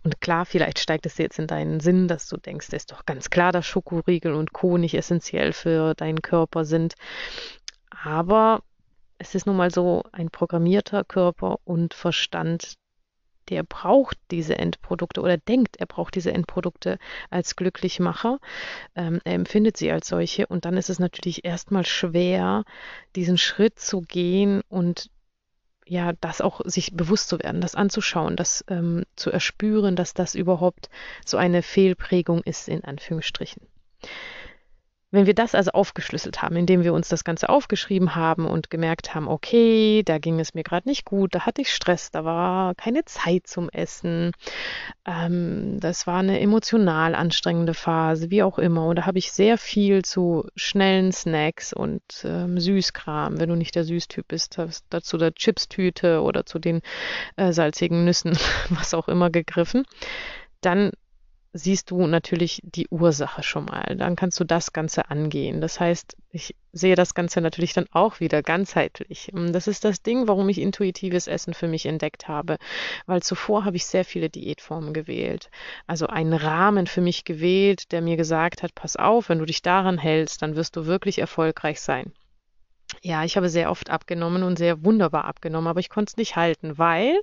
und 0.04 0.20
klar, 0.20 0.46
vielleicht 0.46 0.78
steigt 0.78 1.06
es 1.06 1.18
jetzt 1.18 1.40
in 1.40 1.48
deinen 1.48 1.80
Sinn, 1.80 2.10
dass 2.10 2.28
du 2.28 2.36
denkst, 2.36 2.68
es 2.68 2.74
ist 2.74 2.92
doch 2.92 3.06
ganz 3.06 3.30
klar, 3.30 3.54
dass 3.54 3.66
Schokoriegel 3.66 4.34
und 4.34 4.52
Co. 4.52 4.78
nicht 4.78 4.96
essentiell 4.96 5.54
für 5.54 5.94
deinen 5.94 6.22
Körper 6.22 6.66
sind. 6.66 6.96
Aber 8.04 8.62
es 9.20 9.36
ist 9.36 9.46
nun 9.46 9.56
mal 9.56 9.72
so 9.72 10.04
ein 10.12 10.30
programmierter 10.30 11.06
Körper 11.06 11.60
und 11.64 11.94
Verstand, 11.94 12.74
der 13.52 13.64
braucht 13.64 14.18
diese 14.32 14.58
Endprodukte 14.58 15.22
oder 15.22 15.38
denkt, 15.38 15.76
er 15.78 15.86
braucht 15.86 16.16
diese 16.16 16.32
Endprodukte 16.32 16.98
als 17.30 17.58
Glücklichmacher. 17.58 18.40
Ähm, 18.96 19.20
er 19.26 19.34
empfindet 19.34 19.76
sie 19.78 19.92
als 19.92 20.08
solche 20.08 20.48
und 20.48 20.64
dann 20.66 20.78
ist 20.78 20.90
es 20.90 21.00
natürlich 21.00 21.44
erstmal 21.44 21.86
schwer, 21.86 22.64
diesen 23.16 23.38
Schritt 23.38 23.78
zu 23.78 24.02
gehen 24.02 24.62
und 24.70 25.10
ja, 25.86 26.14
das 26.22 26.40
auch 26.40 26.62
sich 26.64 26.94
bewusst 26.94 27.28
zu 27.28 27.40
werden, 27.40 27.60
das 27.60 27.76
anzuschauen, 27.76 28.38
das 28.38 28.64
ähm, 28.70 29.04
zu 29.18 29.30
erspüren, 29.30 29.98
dass 29.98 30.14
das 30.14 30.36
überhaupt 30.36 30.90
so 31.26 31.36
eine 31.36 31.62
Fehlprägung 31.62 32.42
ist, 32.44 32.70
in 32.70 32.86
Anführungsstrichen. 32.86 33.68
Wenn 35.12 35.26
wir 35.26 35.34
das 35.34 35.56
also 35.56 35.72
aufgeschlüsselt 35.72 36.42
haben, 36.42 36.56
indem 36.56 36.84
wir 36.84 36.94
uns 36.94 37.10
das 37.10 37.26
Ganze 37.26 37.50
aufgeschrieben 37.50 38.16
haben 38.16 38.46
und 38.46 38.70
gemerkt 38.70 39.14
haben, 39.14 39.28
okay, 39.28 40.04
da 40.06 40.20
ging 40.20 40.40
es 40.40 40.54
mir 40.54 40.64
gerade 40.64 40.88
nicht 40.88 41.04
gut, 41.04 41.36
da 41.36 41.42
hatte 41.42 41.62
ich 41.62 41.74
Stress, 41.74 42.12
da 42.12 42.24
war 42.24 42.76
keine 42.76 43.04
Zeit 43.04 43.46
zum 43.46 43.70
Essen, 43.70 44.32
ähm, 45.06 45.80
das 45.82 46.08
war 46.08 46.20
eine 46.20 46.40
emotional 46.40 47.14
anstrengende 47.14 47.74
Phase, 47.74 48.32
wie 48.32 48.42
auch 48.42 48.58
immer. 48.58 48.88
Und 48.88 48.96
da 48.98 49.06
habe 49.06 49.20
ich 49.20 49.34
sehr 49.34 49.58
viel 49.58 50.04
zu 50.04 50.48
schnellen 50.56 51.12
Snacks 51.12 51.74
und 51.74 52.02
ähm, 52.24 52.58
Süßkram, 52.58 53.38
wenn 53.40 53.50
du 53.50 53.56
nicht 53.56 53.76
der 53.76 53.84
Süßtyp 53.84 54.28
bist, 54.30 54.58
dazu 54.90 55.18
der 55.18 55.34
Chipstüte 55.34 56.22
oder 56.22 56.46
zu 56.46 56.58
den 56.58 56.82
äh, 57.36 57.52
salzigen 57.52 58.06
Nüssen, 58.06 58.38
was 58.70 58.94
auch 58.94 59.10
immer 59.10 59.30
gegriffen. 59.30 59.84
Dann 60.62 60.92
siehst 61.54 61.92
du 61.92 62.08
natürlich 62.08 62.62
die 62.64 62.88
Ursache 62.90 63.44
schon 63.44 63.66
mal. 63.66 63.96
Dann 63.98 64.16
kannst 64.16 64.40
du 64.40 64.44
das 64.44 64.72
Ganze 64.74 65.10
angehen. 65.10 65.60
Das 65.60 65.80
heißt, 65.80 66.16
ich 66.32 66.56
sehe 66.72 66.96
das 66.96 67.14
Ganze 67.14 67.42
natürlich 67.42 67.74
dann 67.74 67.88
auch 67.92 68.20
wieder 68.20 68.42
ganzheitlich. 68.42 69.32
Das 69.34 69.68
ist 69.68 69.84
das 69.84 70.02
Ding, 70.02 70.28
warum 70.28 70.48
ich 70.50 70.60
intuitives 70.60 71.28
Essen 71.28 71.54
für 71.54 71.68
mich 71.68 71.86
entdeckt 71.86 72.28
habe, 72.28 72.58
weil 73.06 73.22
zuvor 73.22 73.66
habe 73.66 73.76
ich 73.76 73.86
sehr 73.86 74.06
viele 74.06 74.30
Diätformen 74.30 74.94
gewählt. 74.94 75.50
Also 75.88 76.08
einen 76.08 76.34
Rahmen 76.34 76.88
für 76.88 77.02
mich 77.02 77.26
gewählt, 77.26 77.92
der 77.92 78.02
mir 78.02 78.16
gesagt 78.16 78.64
hat, 78.64 78.74
pass 78.74 78.96
auf, 78.96 79.28
wenn 79.30 79.40
du 79.40 79.46
dich 79.46 79.62
daran 79.62 79.98
hältst, 79.98 80.42
dann 80.42 80.56
wirst 80.56 80.76
du 80.78 80.86
wirklich 80.86 81.20
erfolgreich 81.20 81.82
sein. 81.82 82.14
Ja, 83.04 83.24
ich 83.24 83.36
habe 83.36 83.50
sehr 83.50 83.72
oft 83.72 83.90
abgenommen 83.90 84.44
und 84.44 84.60
sehr 84.60 84.86
wunderbar 84.86 85.26
abgenommen, 85.26 85.68
aber 85.68 85.80
ich 85.80 85.90
konnte 85.90 86.12
es 86.12 86.18
nicht 86.18 86.36
halten, 86.36 86.78
weil 86.78 87.20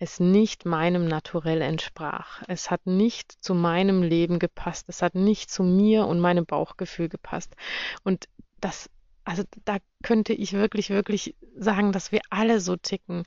es 0.00 0.18
nicht 0.18 0.64
meinem 0.64 1.06
Naturell 1.06 1.62
entsprach. 1.62 2.42
Es 2.48 2.68
hat 2.68 2.84
nicht 2.86 3.30
zu 3.30 3.54
meinem 3.54 4.02
Leben 4.02 4.40
gepasst. 4.40 4.86
Es 4.88 5.02
hat 5.02 5.14
nicht 5.14 5.52
zu 5.52 5.62
mir 5.62 6.06
und 6.06 6.18
meinem 6.18 6.46
Bauchgefühl 6.46 7.08
gepasst. 7.08 7.54
Und 8.02 8.28
das, 8.60 8.90
also 9.24 9.44
da 9.64 9.76
könnte 10.02 10.32
ich 10.32 10.52
wirklich, 10.52 10.90
wirklich 10.90 11.36
sagen, 11.56 11.92
dass 11.92 12.10
wir 12.10 12.20
alle 12.30 12.58
so 12.58 12.74
ticken. 12.74 13.22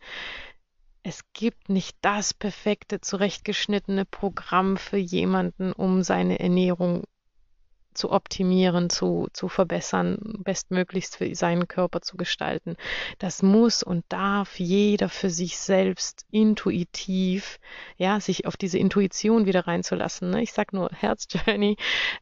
Es 1.04 1.22
gibt 1.32 1.70
nicht 1.70 1.98
das 2.02 2.34
perfekte, 2.34 3.00
zurechtgeschnittene 3.00 4.04
Programm 4.04 4.76
für 4.76 4.98
jemanden, 4.98 5.72
um 5.72 6.04
seine 6.04 6.40
Ernährung 6.40 7.06
zu 7.98 8.12
optimieren, 8.12 8.90
zu, 8.90 9.28
zu 9.34 9.50
verbessern, 9.50 10.18
bestmöglichst 10.44 11.18
für 11.18 11.34
seinen 11.36 11.68
Körper 11.68 12.02
zu 12.02 12.18
gestalten. 12.18 12.76
Das 13.20 13.44
muss 13.44 13.84
und 13.84 14.06
darf 14.10 14.60
jeder 14.60 15.10
für 15.10 15.30
sich 15.30 15.58
selbst 15.58 16.26
intuitiv, 16.32 17.60
ja, 17.98 18.20
sich 18.20 18.46
auf 18.46 18.58
diese 18.58 18.78
Intuition 18.78 19.46
wieder 19.46 19.68
reinzulassen. 19.68 20.30
Ne? 20.30 20.44
Ich 20.44 20.54
sag 20.54 20.74
nur 20.74 20.90
Herzjourney, 20.92 21.78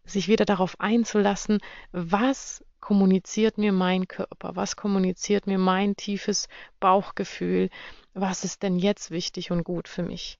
sich 0.05 0.27
wieder 0.27 0.45
darauf 0.45 0.79
einzulassen, 0.79 1.59
was 1.91 2.63
kommuniziert 2.79 3.57
mir 3.57 3.71
mein 3.71 4.07
Körper, 4.07 4.55
was 4.55 4.75
kommuniziert 4.75 5.47
mir 5.47 5.57
mein 5.57 5.95
tiefes 5.95 6.47
Bauchgefühl, 6.79 7.69
was 8.13 8.43
ist 8.43 8.61
denn 8.61 8.77
jetzt 8.77 9.09
wichtig 9.09 9.49
und 9.49 9.63
gut 9.63 9.87
für 9.87 10.03
mich. 10.03 10.37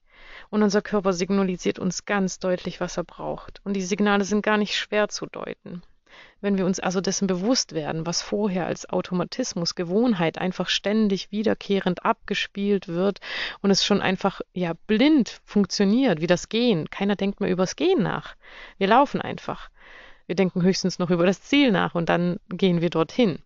Und 0.50 0.62
unser 0.62 0.82
Körper 0.82 1.12
signalisiert 1.12 1.78
uns 1.78 2.04
ganz 2.04 2.38
deutlich, 2.38 2.80
was 2.80 2.96
er 2.96 3.04
braucht. 3.04 3.60
Und 3.64 3.74
die 3.74 3.82
Signale 3.82 4.24
sind 4.24 4.42
gar 4.42 4.56
nicht 4.56 4.76
schwer 4.76 5.08
zu 5.08 5.26
deuten. 5.26 5.82
Wenn 6.40 6.56
wir 6.56 6.66
uns 6.66 6.80
also 6.80 7.00
dessen 7.00 7.26
bewusst 7.26 7.72
werden, 7.72 8.06
was 8.06 8.22
vorher 8.22 8.66
als 8.66 8.88
Automatismus, 8.88 9.74
Gewohnheit 9.74 10.38
einfach 10.38 10.68
ständig 10.68 11.30
wiederkehrend 11.30 12.04
abgespielt 12.04 12.88
wird 12.88 13.20
und 13.60 13.70
es 13.70 13.84
schon 13.84 14.00
einfach 14.00 14.40
ja 14.54 14.72
blind 14.86 15.40
funktioniert, 15.44 16.20
wie 16.20 16.26
das 16.26 16.48
Gehen. 16.48 16.88
Keiner 16.90 17.16
denkt 17.16 17.40
mehr 17.40 17.50
übers 17.50 17.76
Gehen 17.76 18.02
nach. 18.02 18.36
Wir 18.78 18.86
laufen 18.86 19.20
einfach. 19.20 19.70
Wir 20.26 20.36
denken 20.36 20.62
höchstens 20.62 20.98
noch 20.98 21.10
über 21.10 21.26
das 21.26 21.42
Ziel 21.42 21.70
nach 21.70 21.94
und 21.94 22.08
dann 22.08 22.38
gehen 22.48 22.80
wir 22.80 22.90
dorthin. 22.90 23.38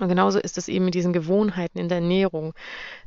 Und 0.00 0.08
genauso 0.08 0.38
ist 0.38 0.58
es 0.58 0.68
eben 0.68 0.84
mit 0.84 0.94
diesen 0.94 1.12
Gewohnheiten 1.12 1.78
in 1.78 1.88
der 1.88 1.98
Ernährung. 1.98 2.54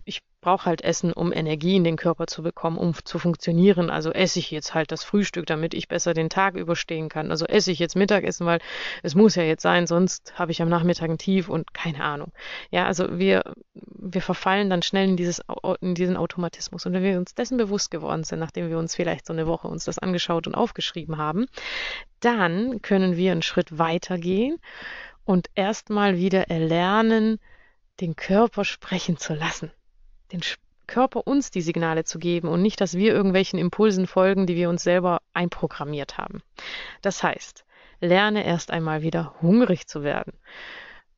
Ich 0.06 0.22
brauche 0.42 0.66
halt 0.66 0.82
Essen, 0.82 1.12
um 1.12 1.34
Energie 1.34 1.76
in 1.76 1.84
den 1.84 1.98
Körper 1.98 2.28
zu 2.28 2.42
bekommen, 2.42 2.78
um 2.78 2.94
zu 3.04 3.20
funktionieren. 3.20 3.90
Also 3.90 4.12
esse 4.12 4.40
ich 4.40 4.52
jetzt 4.52 4.74
halt 4.74 4.92
das 4.92 5.04
Frühstück, 5.04 5.46
damit 5.46 5.74
ich 5.74 5.88
besser 5.88 6.14
den 6.14 6.30
Tag 6.30 6.56
überstehen 6.56 7.10
kann. 7.10 7.32
Also 7.32 7.46
esse 7.46 7.72
ich 7.72 7.80
jetzt 7.80 7.96
Mittagessen, 7.96 8.46
weil 8.46 8.60
es 9.04 9.16
muss 9.16 9.36
ja 9.36 9.44
jetzt 9.44 9.64
sein, 9.64 9.86
sonst 9.86 10.40
habe 10.40 10.52
ich 10.52 10.62
am 10.62 10.70
Nachmittag 10.70 11.10
ein 11.10 11.18
Tief 11.18 11.50
und 11.50 11.74
keine 11.74 12.04
Ahnung. 12.04 12.32
Ja, 12.72 12.86
also 12.86 13.20
wir, 13.20 13.44
wir 13.74 14.22
verfallen 14.22 14.70
dann 14.70 14.82
schnell 14.82 15.10
in, 15.10 15.18
dieses, 15.18 15.42
in 15.82 15.96
diesen 15.96 16.16
Automatismus. 16.16 16.86
Und 16.86 16.94
wenn 16.94 17.04
wir 17.04 17.18
uns 17.18 17.36
dessen 17.36 17.58
bewusst 17.58 17.92
geworden 17.92 18.24
sind, 18.24 18.40
nachdem 18.40 18.70
wir 18.70 18.78
uns 18.78 18.96
vielleicht 18.96 19.26
so 19.26 19.34
eine 19.34 19.48
Woche 19.48 19.68
uns 19.68 19.84
das 19.86 20.00
angeschaut 20.00 20.48
und 20.48 20.56
aufgeschrieben 20.56 21.18
haben, 21.18 21.48
dann 22.22 22.82
können 22.82 23.18
wir 23.18 23.32
einen 23.32 23.42
Schritt 23.42 23.78
weitergehen 23.78 24.58
und 25.26 25.50
erstmal 25.56 26.18
wieder 26.18 26.50
erlernen, 26.50 27.40
den 28.00 28.16
Körper 28.16 28.66
sprechen 28.66 29.18
zu 29.18 29.34
lassen 29.34 29.72
den 30.32 30.42
Körper 30.88 31.28
uns 31.28 31.52
die 31.52 31.62
Signale 31.62 32.04
zu 32.04 32.20
geben 32.20 32.48
und 32.48 32.62
nicht, 32.62 32.82
dass 32.82 32.98
wir 32.98 33.14
irgendwelchen 33.14 33.60
Impulsen 33.60 34.08
folgen, 34.08 34.48
die 34.48 34.56
wir 34.56 34.70
uns 34.70 34.84
selber 34.84 35.22
einprogrammiert 35.34 36.18
haben. 36.18 36.42
Das 37.02 37.22
heißt, 37.22 37.66
lerne 38.00 38.46
erst 38.46 38.72
einmal 38.72 39.02
wieder 39.02 39.36
hungrig 39.42 39.88
zu 39.88 40.04
werden. 40.04 40.34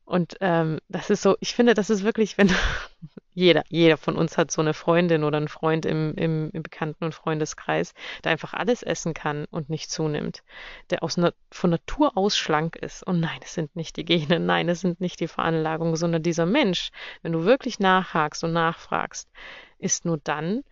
Und 0.04 0.36
ähm, 0.40 0.80
das 0.88 1.10
ist 1.10 1.22
so, 1.22 1.36
ich 1.40 1.54
finde, 1.54 1.74
das 1.74 1.88
ist 1.88 2.02
wirklich, 2.02 2.36
wenn 2.36 2.50
jeder, 3.34 3.62
jeder 3.68 3.96
von 3.96 4.16
uns 4.16 4.36
hat 4.36 4.50
so 4.50 4.60
eine 4.60 4.74
Freundin 4.74 5.24
oder 5.24 5.38
einen 5.38 5.48
Freund 5.48 5.86
im, 5.86 6.14
im, 6.16 6.50
im 6.52 6.62
Bekannten- 6.62 7.04
und 7.04 7.14
Freundeskreis, 7.14 7.94
der 8.24 8.32
einfach 8.32 8.52
alles 8.52 8.82
essen 8.82 9.14
kann 9.14 9.46
und 9.46 9.70
nicht 9.70 9.90
zunimmt, 9.90 10.42
der 10.90 11.02
aus, 11.02 11.18
von 11.50 11.70
Natur 11.70 12.16
aus 12.16 12.36
schlank 12.36 12.76
ist. 12.76 13.02
Und 13.06 13.20
nein, 13.20 13.40
es 13.42 13.54
sind 13.54 13.74
nicht 13.76 13.96
die 13.96 14.04
Gene, 14.04 14.38
nein, 14.40 14.68
es 14.68 14.80
sind 14.80 15.00
nicht 15.00 15.20
die 15.20 15.28
Veranlagungen, 15.28 15.96
sondern 15.96 16.22
dieser 16.22 16.46
Mensch, 16.46 16.90
wenn 17.22 17.32
du 17.32 17.44
wirklich 17.44 17.78
nachhakst 17.78 18.44
und 18.44 18.52
nachfragst, 18.52 19.30
ist 19.78 20.04
nur 20.04 20.18
dann, 20.18 20.62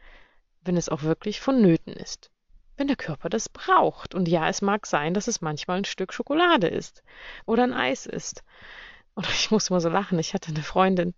wenn 0.62 0.76
es 0.76 0.88
auch 0.88 1.02
wirklich 1.02 1.40
vonnöten 1.40 1.92
ist. 1.92 2.30
Wenn 2.76 2.88
der 2.88 2.96
Körper 2.96 3.28
das 3.28 3.49
braucht. 3.49 4.14
Und 4.14 4.28
ja, 4.28 4.49
es 4.49 4.62
mag 4.62 4.87
sein, 4.87 5.14
dass 5.14 5.28
es 5.28 5.40
manchmal 5.40 5.78
ein 5.78 5.84
Stück 5.84 6.12
Schokolade 6.12 6.66
ist 6.68 7.02
oder 7.46 7.62
ein 7.62 7.72
Eis 7.72 8.06
ist. 8.06 8.42
Und 9.14 9.28
ich 9.30 9.50
muss 9.50 9.70
immer 9.70 9.80
so 9.80 9.88
lachen. 9.88 10.18
Ich 10.18 10.34
hatte 10.34 10.50
eine 10.50 10.62
Freundin, 10.62 11.14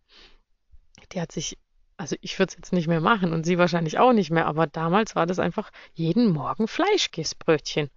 die 1.13 1.21
hat 1.21 1.33
sich, 1.33 1.59
also 1.97 2.17
ich 2.21 2.39
würde 2.39 2.51
es 2.51 2.57
jetzt 2.57 2.73
nicht 2.73 2.89
mehr 2.89 3.01
machen 3.01 3.33
und 3.33 3.45
sie 3.45 3.59
wahrscheinlich 3.59 3.99
auch 3.99 4.13
nicht 4.13 4.31
mehr, 4.31 4.47
aber 4.47 4.67
damals 4.67 5.15
war 5.15 5.27
das 5.27 5.39
einfach 5.39 5.71
jeden 5.95 6.31
Morgen 6.31 6.69
Fleischkäsebrötchen. 6.69 7.91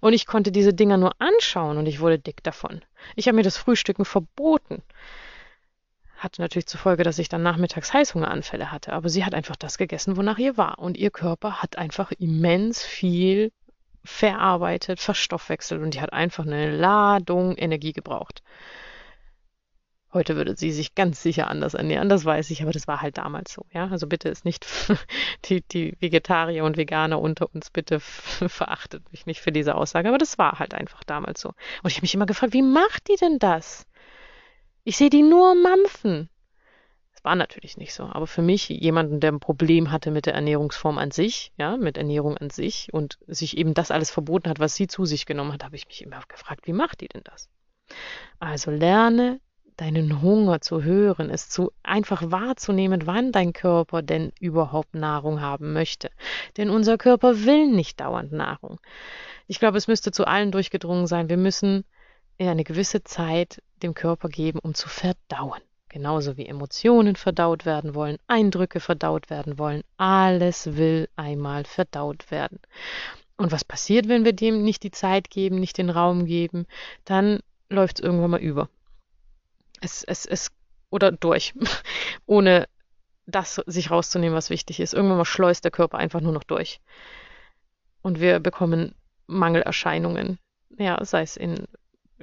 Und 0.00 0.12
ich 0.12 0.26
konnte 0.26 0.52
diese 0.52 0.74
Dinger 0.74 0.96
nur 0.96 1.12
anschauen 1.20 1.78
und 1.78 1.86
ich 1.86 2.00
wurde 2.00 2.18
dick 2.18 2.42
davon. 2.42 2.84
Ich 3.16 3.26
habe 3.26 3.36
mir 3.36 3.42
das 3.42 3.56
Frühstücken 3.56 4.04
verboten. 4.04 4.82
Hatte 6.16 6.40
natürlich 6.40 6.66
zur 6.66 6.80
Folge, 6.80 7.04
dass 7.04 7.18
ich 7.20 7.28
dann 7.28 7.42
nachmittags 7.42 7.92
Heißhungeranfälle 7.92 8.72
hatte, 8.72 8.92
aber 8.92 9.08
sie 9.08 9.24
hat 9.24 9.34
einfach 9.34 9.56
das 9.56 9.78
gegessen, 9.78 10.16
wonach 10.16 10.38
ihr 10.38 10.56
war. 10.56 10.78
Und 10.78 10.96
ihr 10.96 11.10
Körper 11.10 11.62
hat 11.62 11.78
einfach 11.78 12.10
immens 12.12 12.82
viel 12.82 13.52
verarbeitet, 14.04 15.00
verstoffwechselt 15.00 15.80
und 15.80 15.94
die 15.94 16.00
hat 16.00 16.12
einfach 16.12 16.44
eine 16.44 16.74
Ladung 16.74 17.56
Energie 17.56 17.92
gebraucht. 17.92 18.42
Heute 20.10 20.36
würde 20.36 20.56
sie 20.56 20.72
sich 20.72 20.94
ganz 20.94 21.22
sicher 21.22 21.48
anders 21.48 21.74
ernähren, 21.74 22.08
das 22.08 22.24
weiß 22.24 22.50
ich, 22.50 22.62
aber 22.62 22.72
das 22.72 22.88
war 22.88 23.02
halt 23.02 23.18
damals 23.18 23.52
so, 23.52 23.66
ja. 23.72 23.88
Also 23.88 24.06
bitte 24.06 24.30
ist 24.30 24.44
nicht 24.46 24.66
die, 25.44 25.60
die 25.60 25.96
Vegetarier 26.00 26.64
und 26.64 26.78
Veganer 26.78 27.20
unter 27.20 27.52
uns, 27.54 27.70
bitte 27.70 28.00
verachtet 28.00 29.10
mich 29.12 29.26
nicht 29.26 29.40
für 29.40 29.52
diese 29.52 29.74
Aussage, 29.74 30.08
aber 30.08 30.18
das 30.18 30.38
war 30.38 30.58
halt 30.58 30.72
einfach 30.72 31.04
damals 31.04 31.42
so. 31.42 31.50
Und 31.50 31.90
ich 31.90 31.96
habe 31.96 32.04
mich 32.04 32.14
immer 32.14 32.26
gefragt, 32.26 32.54
wie 32.54 32.62
macht 32.62 33.08
die 33.08 33.16
denn 33.16 33.38
das? 33.38 33.86
Ich 34.82 34.96
sehe 34.96 35.10
die 35.10 35.22
nur 35.22 35.54
mampfen. 35.54 36.30
Das 37.12 37.22
war 37.24 37.36
natürlich 37.36 37.76
nicht 37.76 37.92
so, 37.92 38.04
aber 38.04 38.26
für 38.26 38.42
mich, 38.42 38.68
jemanden, 38.68 39.20
der 39.20 39.32
ein 39.32 39.40
Problem 39.40 39.90
hatte 39.90 40.10
mit 40.10 40.24
der 40.24 40.34
Ernährungsform 40.34 40.96
an 40.96 41.10
sich, 41.10 41.52
ja, 41.58 41.76
mit 41.76 41.98
Ernährung 41.98 42.38
an 42.38 42.48
sich 42.48 42.94
und 42.94 43.18
sich 43.26 43.58
eben 43.58 43.74
das 43.74 43.90
alles 43.90 44.10
verboten 44.10 44.48
hat, 44.48 44.60
was 44.60 44.74
sie 44.76 44.86
zu 44.86 45.04
sich 45.04 45.26
genommen 45.26 45.52
hat, 45.52 45.64
habe 45.64 45.76
ich 45.76 45.86
mich 45.88 46.00
immer 46.00 46.20
gefragt, 46.28 46.66
wie 46.66 46.72
macht 46.72 47.02
die 47.02 47.08
denn 47.08 47.24
das? 47.24 47.50
Also 48.38 48.70
lerne 48.70 49.40
deinen 49.78 50.20
Hunger 50.20 50.60
zu 50.60 50.82
hören, 50.82 51.30
es 51.30 51.48
zu 51.48 51.72
einfach 51.82 52.30
wahrzunehmen, 52.30 53.06
wann 53.06 53.32
dein 53.32 53.52
Körper 53.54 54.02
denn 54.02 54.32
überhaupt 54.40 54.94
Nahrung 54.94 55.40
haben 55.40 55.72
möchte. 55.72 56.10
Denn 56.56 56.68
unser 56.68 56.98
Körper 56.98 57.44
will 57.44 57.68
nicht 57.68 58.00
dauernd 58.00 58.32
Nahrung. 58.32 58.78
Ich 59.46 59.58
glaube, 59.58 59.78
es 59.78 59.88
müsste 59.88 60.10
zu 60.10 60.26
allen 60.26 60.52
durchgedrungen 60.52 61.06
sein. 61.06 61.30
Wir 61.30 61.38
müssen 61.38 61.84
in 62.36 62.48
eine 62.48 62.64
gewisse 62.64 63.02
Zeit 63.04 63.62
dem 63.82 63.94
Körper 63.94 64.28
geben, 64.28 64.58
um 64.58 64.74
zu 64.74 64.88
verdauen. 64.88 65.60
Genauso 65.88 66.36
wie 66.36 66.46
Emotionen 66.46 67.16
verdaut 67.16 67.64
werden 67.64 67.94
wollen, 67.94 68.18
Eindrücke 68.26 68.80
verdaut 68.80 69.30
werden 69.30 69.58
wollen. 69.58 69.82
Alles 69.96 70.76
will 70.76 71.08
einmal 71.16 71.64
verdaut 71.64 72.30
werden. 72.30 72.60
Und 73.36 73.52
was 73.52 73.64
passiert, 73.64 74.08
wenn 74.08 74.24
wir 74.24 74.34
dem 74.34 74.64
nicht 74.64 74.82
die 74.82 74.90
Zeit 74.90 75.30
geben, 75.30 75.60
nicht 75.60 75.78
den 75.78 75.88
Raum 75.88 76.26
geben? 76.26 76.66
Dann 77.04 77.40
läuft 77.70 78.00
es 78.00 78.04
irgendwann 78.04 78.32
mal 78.32 78.40
über. 78.40 78.68
Es, 79.80 80.04
es, 80.04 80.26
es, 80.26 80.50
oder 80.90 81.12
durch, 81.12 81.54
ohne 82.26 82.68
das 83.26 83.56
sich 83.66 83.90
rauszunehmen, 83.90 84.34
was 84.34 84.50
wichtig 84.50 84.80
ist. 84.80 84.94
Irgendwann 84.94 85.18
mal 85.18 85.24
schleust 85.24 85.64
der 85.64 85.70
Körper 85.70 85.98
einfach 85.98 86.20
nur 86.20 86.32
noch 86.32 86.44
durch. 86.44 86.80
Und 88.00 88.20
wir 88.20 88.40
bekommen 88.40 88.94
Mangelerscheinungen. 89.26 90.38
Ja, 90.78 91.04
sei 91.04 91.22
es 91.22 91.36
in 91.36 91.66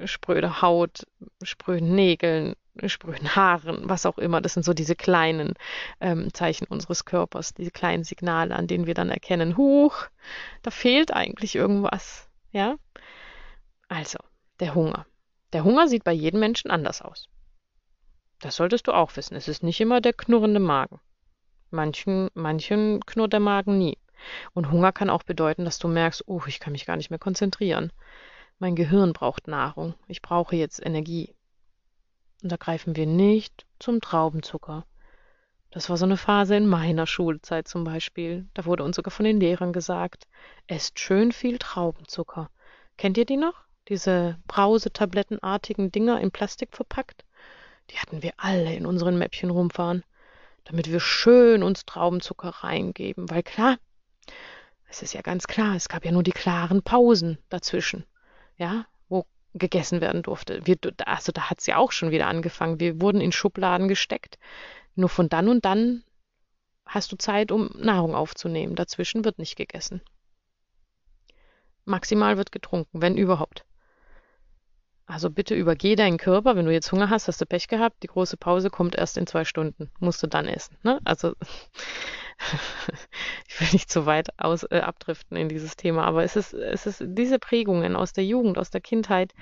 spröder 0.04 0.60
Haut, 0.62 1.06
spröden 1.42 1.94
Nägeln, 1.94 2.54
spröden 2.86 3.34
Haaren, 3.34 3.88
was 3.88 4.04
auch 4.04 4.18
immer. 4.18 4.40
Das 4.40 4.54
sind 4.54 4.64
so 4.64 4.74
diese 4.74 4.96
kleinen 4.96 5.54
ähm, 6.00 6.32
Zeichen 6.34 6.66
unseres 6.66 7.04
Körpers, 7.04 7.54
diese 7.54 7.70
kleinen 7.70 8.04
Signale, 8.04 8.54
an 8.54 8.66
denen 8.66 8.86
wir 8.86 8.94
dann 8.94 9.10
erkennen, 9.10 9.56
huch, 9.56 10.06
da 10.62 10.70
fehlt 10.70 11.12
eigentlich 11.12 11.54
irgendwas. 11.54 12.28
Ja? 12.52 12.76
Also, 13.88 14.18
der 14.60 14.74
Hunger. 14.74 15.06
Der 15.52 15.64
Hunger 15.64 15.88
sieht 15.88 16.04
bei 16.04 16.12
jedem 16.12 16.40
Menschen 16.40 16.70
anders 16.70 17.00
aus. 17.00 17.28
Das 18.40 18.56
solltest 18.56 18.86
du 18.86 18.92
auch 18.92 19.16
wissen. 19.16 19.34
Es 19.34 19.48
ist 19.48 19.62
nicht 19.62 19.80
immer 19.80 20.00
der 20.00 20.12
knurrende 20.12 20.60
Magen. 20.60 21.00
Manchen, 21.70 22.30
manchen 22.34 23.04
knurrt 23.06 23.32
der 23.32 23.40
Magen 23.40 23.78
nie. 23.78 23.98
Und 24.52 24.70
Hunger 24.70 24.92
kann 24.92 25.10
auch 25.10 25.22
bedeuten, 25.22 25.64
dass 25.64 25.78
du 25.78 25.88
merkst, 25.88 26.24
oh, 26.26 26.42
ich 26.46 26.60
kann 26.60 26.72
mich 26.72 26.86
gar 26.86 26.96
nicht 26.96 27.10
mehr 27.10 27.18
konzentrieren. 27.18 27.92
Mein 28.58 28.76
Gehirn 28.76 29.12
braucht 29.12 29.48
Nahrung. 29.48 29.94
Ich 30.06 30.22
brauche 30.22 30.56
jetzt 30.56 30.84
Energie. 30.84 31.34
Und 32.42 32.52
da 32.52 32.56
greifen 32.56 32.96
wir 32.96 33.06
nicht 33.06 33.66
zum 33.78 34.00
Traubenzucker. 34.00 34.86
Das 35.70 35.90
war 35.90 35.96
so 35.96 36.06
eine 36.06 36.16
Phase 36.16 36.56
in 36.56 36.66
meiner 36.66 37.06
Schulzeit 37.06 37.68
zum 37.68 37.84
Beispiel. 37.84 38.48
Da 38.54 38.64
wurde 38.64 38.84
uns 38.84 38.96
sogar 38.96 39.10
von 39.10 39.24
den 39.24 39.40
Lehrern 39.40 39.72
gesagt, 39.72 40.26
esst 40.66 40.98
schön 40.98 41.32
viel 41.32 41.58
Traubenzucker. 41.58 42.50
Kennt 42.96 43.18
ihr 43.18 43.26
die 43.26 43.36
noch? 43.36 43.64
Diese 43.88 44.38
Brausetablettenartigen 44.46 45.92
Dinger 45.92 46.20
in 46.20 46.30
Plastik 46.30 46.74
verpackt? 46.74 47.24
Die 47.90 47.98
hatten 47.98 48.22
wir 48.22 48.32
alle 48.36 48.74
in 48.74 48.86
unseren 48.86 49.18
Mäppchen 49.18 49.50
rumfahren, 49.50 50.04
damit 50.64 50.90
wir 50.90 51.00
schön 51.00 51.62
uns 51.62 51.86
Traubenzucker 51.86 52.48
reingeben. 52.48 53.30
Weil 53.30 53.42
klar, 53.42 53.78
es 54.88 55.02
ist 55.02 55.14
ja 55.14 55.22
ganz 55.22 55.46
klar, 55.46 55.76
es 55.76 55.88
gab 55.88 56.04
ja 56.04 56.12
nur 56.12 56.22
die 56.22 56.32
klaren 56.32 56.82
Pausen 56.82 57.38
dazwischen 57.48 58.04
ja, 58.56 58.86
wo 59.08 59.26
gegessen 59.54 60.00
werden 60.00 60.22
durfte. 60.22 60.66
Wir, 60.66 60.76
also 61.04 61.32
da 61.32 61.50
hat 61.50 61.60
es 61.60 61.66
ja 61.66 61.76
auch 61.76 61.92
schon 61.92 62.10
wieder 62.10 62.26
angefangen. 62.26 62.80
Wir 62.80 63.00
wurden 63.00 63.20
in 63.20 63.32
Schubladen 63.32 63.88
gesteckt. 63.88 64.38
Nur 64.94 65.08
von 65.08 65.28
dann 65.28 65.48
und 65.48 65.64
dann 65.64 66.04
hast 66.86 67.12
du 67.12 67.16
Zeit, 67.16 67.52
um 67.52 67.70
Nahrung 67.76 68.14
aufzunehmen. 68.14 68.76
Dazwischen 68.76 69.24
wird 69.24 69.38
nicht 69.38 69.56
gegessen. 69.56 70.00
Maximal 71.84 72.36
wird 72.36 72.52
getrunken, 72.52 73.00
wenn 73.02 73.16
überhaupt. 73.16 73.64
Also 75.06 75.30
bitte 75.30 75.54
übergeh 75.54 75.94
deinen 75.94 76.18
Körper. 76.18 76.56
Wenn 76.56 76.66
du 76.66 76.72
jetzt 76.72 76.90
Hunger 76.90 77.10
hast, 77.10 77.28
hast 77.28 77.40
du 77.40 77.46
Pech 77.46 77.68
gehabt. 77.68 78.02
Die 78.02 78.08
große 78.08 78.36
Pause 78.36 78.70
kommt 78.70 78.96
erst 78.96 79.16
in 79.16 79.26
zwei 79.26 79.44
Stunden. 79.44 79.90
Musst 80.00 80.22
du 80.22 80.26
dann 80.26 80.48
essen. 80.48 80.76
Ne? 80.82 81.00
Also 81.04 81.34
ich 83.48 83.60
will 83.60 83.68
nicht 83.72 83.90
zu 83.90 84.04
weit 84.04 84.28
aus, 84.38 84.64
äh, 84.64 84.80
abdriften 84.80 85.36
in 85.36 85.48
dieses 85.48 85.76
Thema, 85.76 86.04
aber 86.04 86.24
es 86.24 86.36
ist, 86.36 86.52
es 86.54 86.86
ist 86.86 87.02
diese 87.06 87.38
Prägungen 87.38 87.96
aus 87.96 88.12
der 88.12 88.24
Jugend, 88.24 88.58
aus 88.58 88.70
der 88.70 88.80
Kindheit, 88.80 89.32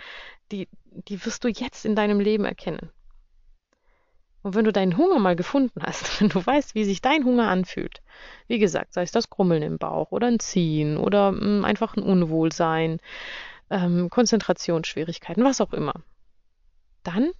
die, 0.52 0.68
die 0.84 1.24
wirst 1.24 1.42
du 1.44 1.48
jetzt 1.48 1.84
in 1.84 1.96
deinem 1.96 2.20
Leben 2.20 2.44
erkennen. 2.44 2.90
Und 4.42 4.54
wenn 4.54 4.66
du 4.66 4.72
deinen 4.72 4.98
Hunger 4.98 5.18
mal 5.18 5.36
gefunden 5.36 5.80
hast, 5.82 6.20
wenn 6.20 6.28
du 6.28 6.44
weißt, 6.44 6.74
wie 6.74 6.84
sich 6.84 7.00
dein 7.00 7.24
Hunger 7.24 7.48
anfühlt, 7.48 8.02
wie 8.46 8.58
gesagt, 8.58 8.92
sei 8.92 9.02
es 9.02 9.12
das 9.12 9.30
Grummeln 9.30 9.62
im 9.62 9.78
Bauch 9.78 10.12
oder 10.12 10.26
ein 10.26 10.38
Ziehen 10.38 10.98
oder 10.98 11.32
mh, 11.32 11.40
hm, 11.40 11.64
einfach 11.64 11.96
ein 11.96 12.02
Unwohlsein, 12.02 13.00
ähm, 13.70 14.10
Konzentrationsschwierigkeiten, 14.10 15.44
was 15.44 15.60
auch 15.60 15.72
immer, 15.72 15.94
dann 17.02 17.30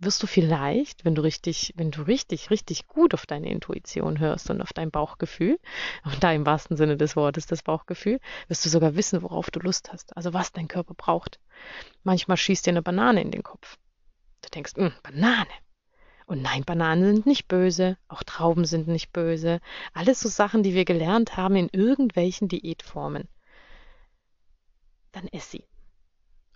wirst 0.00 0.22
du 0.22 0.26
vielleicht, 0.26 1.04
wenn 1.04 1.14
du 1.14 1.22
richtig, 1.22 1.72
wenn 1.76 1.90
du 1.90 2.02
richtig, 2.02 2.50
richtig 2.50 2.86
gut 2.86 3.14
auf 3.14 3.26
deine 3.26 3.50
Intuition 3.50 4.18
hörst 4.18 4.48
und 4.50 4.62
auf 4.62 4.72
dein 4.72 4.90
Bauchgefühl, 4.90 5.58
und 6.04 6.22
da 6.22 6.32
im 6.32 6.46
wahrsten 6.46 6.76
Sinne 6.76 6.96
des 6.96 7.16
Wortes 7.16 7.46
das 7.46 7.62
Bauchgefühl, 7.62 8.20
wirst 8.46 8.64
du 8.64 8.68
sogar 8.68 8.94
wissen, 8.94 9.22
worauf 9.22 9.50
du 9.50 9.60
Lust 9.60 9.92
hast, 9.92 10.16
also 10.16 10.32
was 10.32 10.52
dein 10.52 10.68
Körper 10.68 10.94
braucht. 10.94 11.40
Manchmal 12.04 12.36
schießt 12.36 12.66
dir 12.66 12.70
eine 12.70 12.82
Banane 12.82 13.22
in 13.22 13.30
den 13.30 13.42
Kopf. 13.42 13.78
Du 14.42 14.48
denkst, 14.50 14.74
hm, 14.76 14.92
Banane. 15.02 15.48
Und 16.26 16.42
nein, 16.42 16.62
Bananen 16.64 17.14
sind 17.14 17.26
nicht 17.26 17.48
böse, 17.48 17.96
auch 18.06 18.22
Trauben 18.22 18.66
sind 18.66 18.86
nicht 18.86 19.12
böse. 19.12 19.60
Alles 19.94 20.20
so 20.20 20.28
Sachen, 20.28 20.62
die 20.62 20.74
wir 20.74 20.84
gelernt 20.84 21.38
haben 21.38 21.56
in 21.56 21.70
irgendwelchen 21.72 22.48
Diätformen. 22.48 23.28
Dann 25.12 25.26
ess 25.28 25.50
sie. 25.50 25.64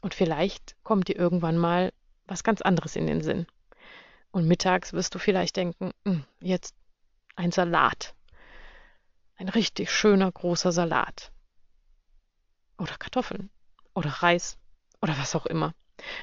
Und 0.03 0.15
vielleicht 0.15 0.77
kommt 0.83 1.09
dir 1.09 1.17
irgendwann 1.17 1.57
mal 1.57 1.93
was 2.27 2.45
ganz 2.45 2.61
anderes 2.61 2.97
in 2.97 3.07
den 3.07 3.23
Sinn. 3.23 3.47
Und 4.33 4.47
mittags 4.47 4.93
wirst 4.93 5.15
du 5.15 5.19
vielleicht 5.19 5.57
denken, 5.57 5.93
hm, 6.05 6.25
jetzt 6.41 6.75
ein 7.37 7.53
Salat. 7.53 8.15
Ein 9.37 9.49
richtig 9.49 9.91
schöner 9.91 10.31
großer 10.31 10.73
Salat. 10.73 11.33
Oder 12.79 12.97
Kartoffeln. 12.99 13.49
Oder 13.95 14.11
Reis. 14.11 14.59
Oder 15.01 15.17
was 15.19 15.37
auch 15.37 15.47
immer. 15.47 15.73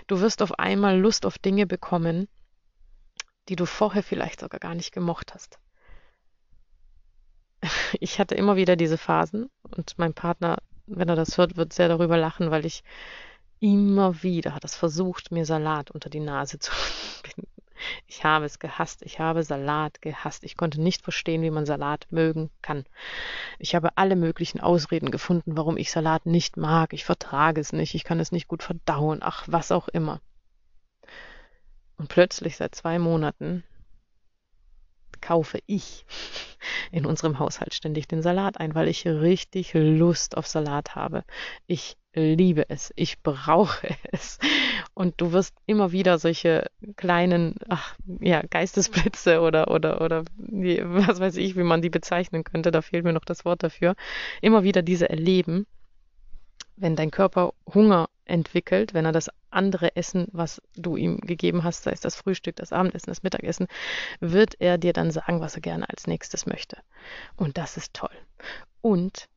Du 0.08 0.20
wirst 0.20 0.42
auf 0.42 0.60
einmal 0.60 1.00
Lust 1.00 1.26
auf 1.26 1.38
Dinge 1.38 1.66
bekommen, 1.66 2.28
die 3.48 3.56
du 3.56 3.66
vorher 3.66 4.04
vielleicht 4.04 4.42
sogar 4.42 4.60
gar 4.60 4.76
nicht 4.76 4.92
gemocht 4.92 5.34
hast. 5.34 5.58
Ich 8.00 8.20
hatte 8.20 8.36
immer 8.36 8.56
wieder 8.56 8.76
diese 8.76 8.98
Phasen 8.98 9.50
und 9.64 9.98
mein 9.98 10.14
Partner, 10.14 10.60
wenn 10.86 11.10
er 11.10 11.16
das 11.16 11.38
hört, 11.38 11.58
wird 11.58 11.74
sehr 11.74 11.88
darüber 11.88 12.18
lachen, 12.18 12.52
weil 12.52 12.66
ich 12.66 12.84
Immer 13.60 14.24
wieder 14.24 14.56
hat 14.56 14.64
es 14.64 14.76
versucht, 14.76 15.32
mir 15.32 15.46
Salat 15.46 15.92
unter 15.92 16.10
die 16.10 16.22
Nase 16.22 16.60
zu 16.60 16.72
binden. 17.24 17.48
Ich 18.08 18.24
habe 18.24 18.46
es 18.46 18.60
gehasst. 18.60 19.02
Ich 19.04 19.20
habe 19.20 19.44
Salat 19.44 20.02
gehasst. 20.02 20.44
Ich 20.44 20.58
konnte 20.58 20.82
nicht 20.82 21.02
verstehen, 21.02 21.42
wie 21.42 21.50
man 21.50 21.66
Salat 21.66 22.08
mögen 22.10 22.50
kann. 22.62 22.86
Ich 23.58 23.76
habe 23.76 23.98
alle 23.98 24.16
möglichen 24.16 24.60
Ausreden 24.60 25.12
gefunden, 25.12 25.58
warum 25.58 25.78
ich 25.78 25.92
Salat 25.92 26.26
nicht 26.26 26.58
mag. 26.58 26.94
Ich 26.94 27.06
vertrage 27.06 27.62
es 27.62 27.74
nicht. 27.74 27.96
Ich 27.96 28.04
kann 28.04 28.20
es 28.20 28.32
nicht 28.32 28.48
gut 28.48 28.64
verdauen. 28.64 29.20
Ach, 29.22 29.44
was 29.48 29.72
auch 29.72 29.88
immer. 29.88 30.22
Und 31.98 32.10
plötzlich 32.10 32.58
seit 32.58 32.76
zwei 32.76 33.00
Monaten 33.00 33.64
kaufe 35.22 35.60
ich 35.66 36.06
in 36.92 37.06
unserem 37.06 37.40
Haushalt 37.40 37.74
ständig 37.74 38.08
den 38.08 38.22
Salat 38.22 38.60
ein, 38.60 38.76
weil 38.76 38.88
ich 38.88 39.06
richtig 39.06 39.74
Lust 39.74 40.38
auf 40.38 40.48
Salat 40.48 40.96
habe. 40.96 41.24
Ich 41.68 41.98
liebe 42.14 42.70
es, 42.70 42.92
ich 42.96 43.22
brauche 43.22 43.88
es. 44.12 44.40
Und 44.94 45.22
du 45.22 45.32
wirst 45.32 45.56
immer 45.66 45.92
wieder 45.92 46.18
solche 46.20 46.70
kleinen, 46.96 47.56
ach, 47.70 47.96
ja, 48.20 48.42
Geistesblitze 48.50 49.42
oder, 49.42 49.72
oder, 49.72 50.02
oder, 50.02 50.24
was 50.38 51.20
weiß 51.20 51.38
ich, 51.38 51.56
wie 51.56 51.64
man 51.64 51.82
die 51.82 51.90
bezeichnen 51.90 52.44
könnte, 52.44 52.72
da 52.72 52.82
fehlt 52.82 53.04
mir 53.04 53.14
noch 53.14 53.26
das 53.26 53.46
Wort 53.46 53.64
dafür, 53.64 53.96
immer 54.42 54.64
wieder 54.64 54.82
diese 54.82 55.10
erleben, 55.10 55.66
wenn 56.76 56.96
dein 56.96 57.12
Körper 57.12 57.54
Hunger 57.74 58.10
entwickelt, 58.30 58.94
wenn 58.94 59.06
er 59.06 59.12
das 59.12 59.30
andere 59.50 59.96
Essen, 59.96 60.28
was 60.32 60.62
du 60.76 60.96
ihm 60.96 61.20
gegeben 61.22 61.64
hast, 61.64 61.84
sei 61.84 61.92
es 61.92 62.02
das 62.02 62.16
Frühstück, 62.16 62.56
das 62.56 62.72
Abendessen, 62.72 63.10
das 63.10 63.24
Mittagessen, 63.24 63.68
wird 64.20 64.56
er 64.60 64.78
dir 64.78 64.94
dann 64.94 65.12
sagen, 65.12 65.42
was 65.42 65.56
er 65.56 65.62
gerne 65.62 65.90
als 65.90 66.08
nächstes 66.08 66.46
möchte. 66.46 66.78
Und 67.36 67.58
das 67.58 67.78
ist 67.78 67.94
toll. 67.94 68.16
Und 68.82 69.28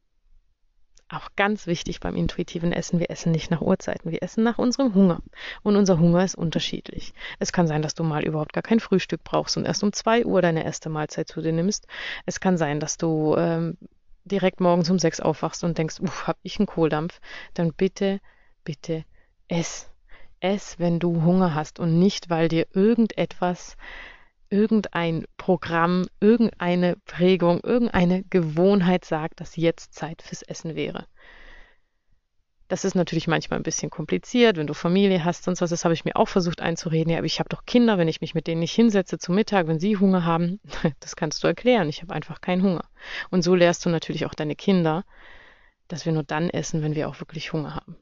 auch 1.12 1.28
ganz 1.36 1.66
wichtig 1.66 2.00
beim 2.00 2.16
intuitiven 2.16 2.72
Essen, 2.72 2.98
wir 2.98 3.10
essen 3.10 3.32
nicht 3.32 3.50
nach 3.50 3.60
Uhrzeiten, 3.60 4.10
wir 4.10 4.22
essen 4.22 4.42
nach 4.44 4.58
unserem 4.58 4.94
Hunger. 4.94 5.20
Und 5.62 5.76
unser 5.76 5.98
Hunger 5.98 6.24
ist 6.24 6.34
unterschiedlich. 6.34 7.12
Es 7.38 7.52
kann 7.52 7.66
sein, 7.66 7.82
dass 7.82 7.94
du 7.94 8.02
mal 8.02 8.24
überhaupt 8.24 8.54
gar 8.54 8.62
kein 8.62 8.80
Frühstück 8.80 9.22
brauchst 9.22 9.56
und 9.56 9.66
erst 9.66 9.82
um 9.82 9.92
zwei 9.92 10.24
Uhr 10.24 10.40
deine 10.40 10.64
erste 10.64 10.88
Mahlzeit 10.88 11.28
zu 11.28 11.42
dir 11.42 11.52
nimmst. 11.52 11.86
Es 12.24 12.40
kann 12.40 12.56
sein, 12.56 12.80
dass 12.80 12.96
du 12.96 13.36
ähm, 13.36 13.76
direkt 14.24 14.60
morgens 14.60 14.88
um 14.90 14.98
sechs 14.98 15.20
aufwachst 15.20 15.64
und 15.64 15.76
denkst, 15.76 16.00
uff, 16.00 16.26
hab 16.26 16.38
ich 16.42 16.58
einen 16.58 16.66
Kohldampf. 16.66 17.20
Dann 17.54 17.72
bitte, 17.72 18.20
bitte 18.64 19.04
ess. 19.48 19.88
Ess, 20.40 20.78
wenn 20.78 20.98
du 20.98 21.22
Hunger 21.22 21.54
hast 21.54 21.78
und 21.78 21.98
nicht, 21.98 22.28
weil 22.28 22.48
dir 22.48 22.66
irgendetwas 22.72 23.76
irgendein 24.52 25.24
Programm, 25.38 26.06
irgendeine 26.20 26.96
Prägung, 27.06 27.60
irgendeine 27.62 28.22
Gewohnheit 28.24 29.04
sagt, 29.04 29.40
dass 29.40 29.56
jetzt 29.56 29.94
Zeit 29.94 30.20
fürs 30.20 30.42
Essen 30.42 30.76
wäre. 30.76 31.06
Das 32.68 32.84
ist 32.84 32.94
natürlich 32.94 33.28
manchmal 33.28 33.58
ein 33.58 33.64
bisschen 33.64 33.90
kompliziert, 33.90 34.56
wenn 34.56 34.66
du 34.66 34.74
Familie 34.74 35.24
hast, 35.24 35.44
sonst 35.44 35.60
was, 35.60 35.70
das 35.70 35.84
habe 35.84 35.94
ich 35.94 36.04
mir 36.04 36.16
auch 36.16 36.28
versucht 36.28 36.60
einzureden. 36.60 37.12
Ja, 37.12 37.18
aber 37.18 37.26
ich 37.26 37.38
habe 37.38 37.48
doch 37.48 37.64
Kinder, 37.66 37.98
wenn 37.98 38.08
ich 38.08 38.20
mich 38.20 38.34
mit 38.34 38.46
denen 38.46 38.60
nicht 38.60 38.74
hinsetze 38.74 39.18
zum 39.18 39.34
Mittag, 39.34 39.66
wenn 39.66 39.78
sie 39.78 39.96
Hunger 39.96 40.24
haben, 40.24 40.60
das 41.00 41.16
kannst 41.16 41.42
du 41.42 41.48
erklären. 41.48 41.88
Ich 41.88 42.02
habe 42.02 42.14
einfach 42.14 42.40
keinen 42.40 42.62
Hunger. 42.62 42.84
Und 43.30 43.42
so 43.42 43.54
lehrst 43.54 43.84
du 43.84 43.90
natürlich 43.90 44.26
auch 44.26 44.34
deine 44.34 44.56
Kinder, 44.56 45.04
dass 45.88 46.06
wir 46.06 46.12
nur 46.12 46.24
dann 46.24 46.50
essen, 46.50 46.82
wenn 46.82 46.94
wir 46.94 47.08
auch 47.08 47.20
wirklich 47.20 47.52
Hunger 47.52 47.74
haben. 47.74 47.96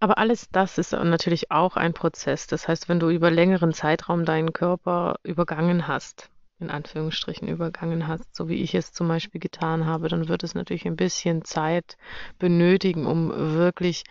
Aber 0.00 0.18
alles 0.18 0.48
das 0.50 0.78
ist 0.78 0.92
natürlich 0.92 1.50
auch 1.50 1.76
ein 1.76 1.92
Prozess. 1.92 2.46
Das 2.46 2.68
heißt, 2.68 2.88
wenn 2.88 3.00
du 3.00 3.10
über 3.10 3.30
längeren 3.30 3.72
Zeitraum 3.72 4.24
deinen 4.24 4.52
Körper 4.52 5.16
übergangen 5.24 5.88
hast, 5.88 6.30
in 6.60 6.70
Anführungsstrichen 6.70 7.48
übergangen 7.48 8.06
hast, 8.06 8.34
so 8.34 8.48
wie 8.48 8.62
ich 8.62 8.74
es 8.74 8.92
zum 8.92 9.08
Beispiel 9.08 9.40
getan 9.40 9.86
habe, 9.86 10.08
dann 10.08 10.28
wird 10.28 10.44
es 10.44 10.54
natürlich 10.54 10.86
ein 10.86 10.96
bisschen 10.96 11.44
Zeit 11.44 11.96
benötigen, 12.38 13.06
um 13.06 13.30
wirklich, 13.30 14.04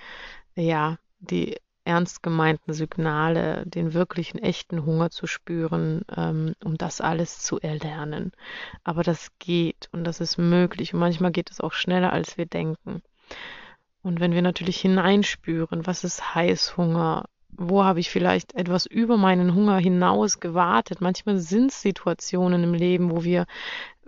ja, 0.56 0.98
die 1.20 1.58
ernst 1.86 2.22
gemeinten 2.22 2.74
Signale, 2.74 3.66
den 3.66 3.94
wirklichen 3.94 4.40
echten 4.40 4.86
Hunger 4.86 5.10
zu 5.10 5.26
spüren, 5.26 6.04
ähm, 6.16 6.54
um 6.64 6.78
das 6.78 7.00
alles 7.00 7.40
zu 7.40 7.62
erlernen. 7.62 8.34
Aber 8.84 9.04
das 9.04 9.30
geht 9.40 9.88
und 9.94 10.04
das 10.04 10.20
ist 10.20 10.38
möglich 10.38 10.94
und 10.94 11.00
manchmal 11.00 11.32
geht 11.32 11.50
es 11.50 11.62
auch 11.62 11.72
schneller, 11.72 12.12
als 12.12 12.38
wir 12.38 12.46
denken. 12.46 13.02
Und 14.02 14.20
wenn 14.20 14.34
wir 14.34 14.42
natürlich 14.42 14.80
hineinspüren, 14.80 15.86
was 15.86 16.04
ist 16.04 16.36
Heißhunger, 16.36 17.26
wo 17.50 17.84
habe 17.84 18.00
ich 18.00 18.10
vielleicht 18.10 18.54
etwas 18.54 18.86
über 18.86 19.18
meinen 19.18 19.56
Hunger 19.56 19.78
hinaus 19.78 20.40
gewartet. 20.40 21.02
Manchmal 21.02 21.40
sind 21.40 21.72
es 21.72 21.82
Situationen 21.82 22.64
im 22.64 22.74
Leben, 22.74 23.12
wo 23.12 23.24
wir, 23.24 23.46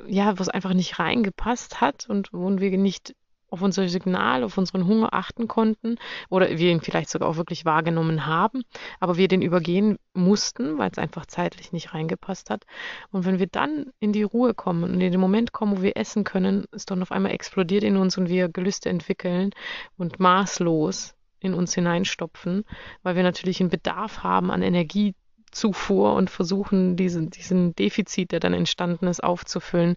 ja, 0.07 0.37
wo 0.37 0.41
es 0.41 0.49
einfach 0.49 0.73
nicht 0.73 0.99
reingepasst 0.99 1.81
hat 1.81 2.07
und 2.09 2.31
wo 2.31 2.49
wir 2.59 2.77
nicht 2.77 3.15
auf 3.51 3.61
unser 3.61 3.87
Signal, 3.89 4.43
auf 4.43 4.57
unseren 4.57 4.85
Hunger 4.85 5.13
achten 5.13 5.47
konnten 5.47 5.97
oder 6.29 6.49
wir 6.49 6.71
ihn 6.71 6.81
vielleicht 6.81 7.09
sogar 7.09 7.29
auch 7.29 7.37
wirklich 7.37 7.65
wahrgenommen 7.65 8.25
haben, 8.25 8.63
aber 8.99 9.17
wir 9.17 9.27
den 9.27 9.41
übergehen 9.41 9.97
mussten, 10.13 10.77
weil 10.77 10.91
es 10.91 10.97
einfach 10.97 11.25
zeitlich 11.25 11.71
nicht 11.71 11.93
reingepasst 11.93 12.49
hat. 12.49 12.65
Und 13.11 13.25
wenn 13.25 13.39
wir 13.39 13.47
dann 13.47 13.91
in 13.99 14.13
die 14.13 14.23
Ruhe 14.23 14.53
kommen 14.53 14.83
und 14.83 14.93
in 14.93 15.11
den 15.11 15.19
Moment 15.19 15.51
kommen, 15.51 15.77
wo 15.77 15.81
wir 15.81 15.97
essen 15.97 16.23
können, 16.23 16.65
ist 16.71 16.91
dann 16.91 17.01
auf 17.01 17.11
einmal 17.11 17.31
explodiert 17.31 17.83
in 17.83 17.97
uns 17.97 18.17
und 18.17 18.29
wir 18.29 18.49
Gelüste 18.49 18.89
entwickeln 18.89 19.51
und 19.97 20.19
maßlos 20.19 21.15
in 21.39 21.53
uns 21.53 21.73
hineinstopfen, 21.73 22.65
weil 23.03 23.15
wir 23.15 23.23
natürlich 23.23 23.61
einen 23.61 23.69
Bedarf 23.69 24.23
haben 24.23 24.51
an 24.51 24.61
Energiezufuhr 24.61 26.13
und 26.13 26.29
versuchen, 26.29 26.97
diesen, 26.97 27.29
diesen 27.29 27.75
Defizit, 27.75 28.31
der 28.31 28.39
dann 28.39 28.53
entstanden 28.53 29.07
ist, 29.07 29.23
aufzufüllen 29.23 29.95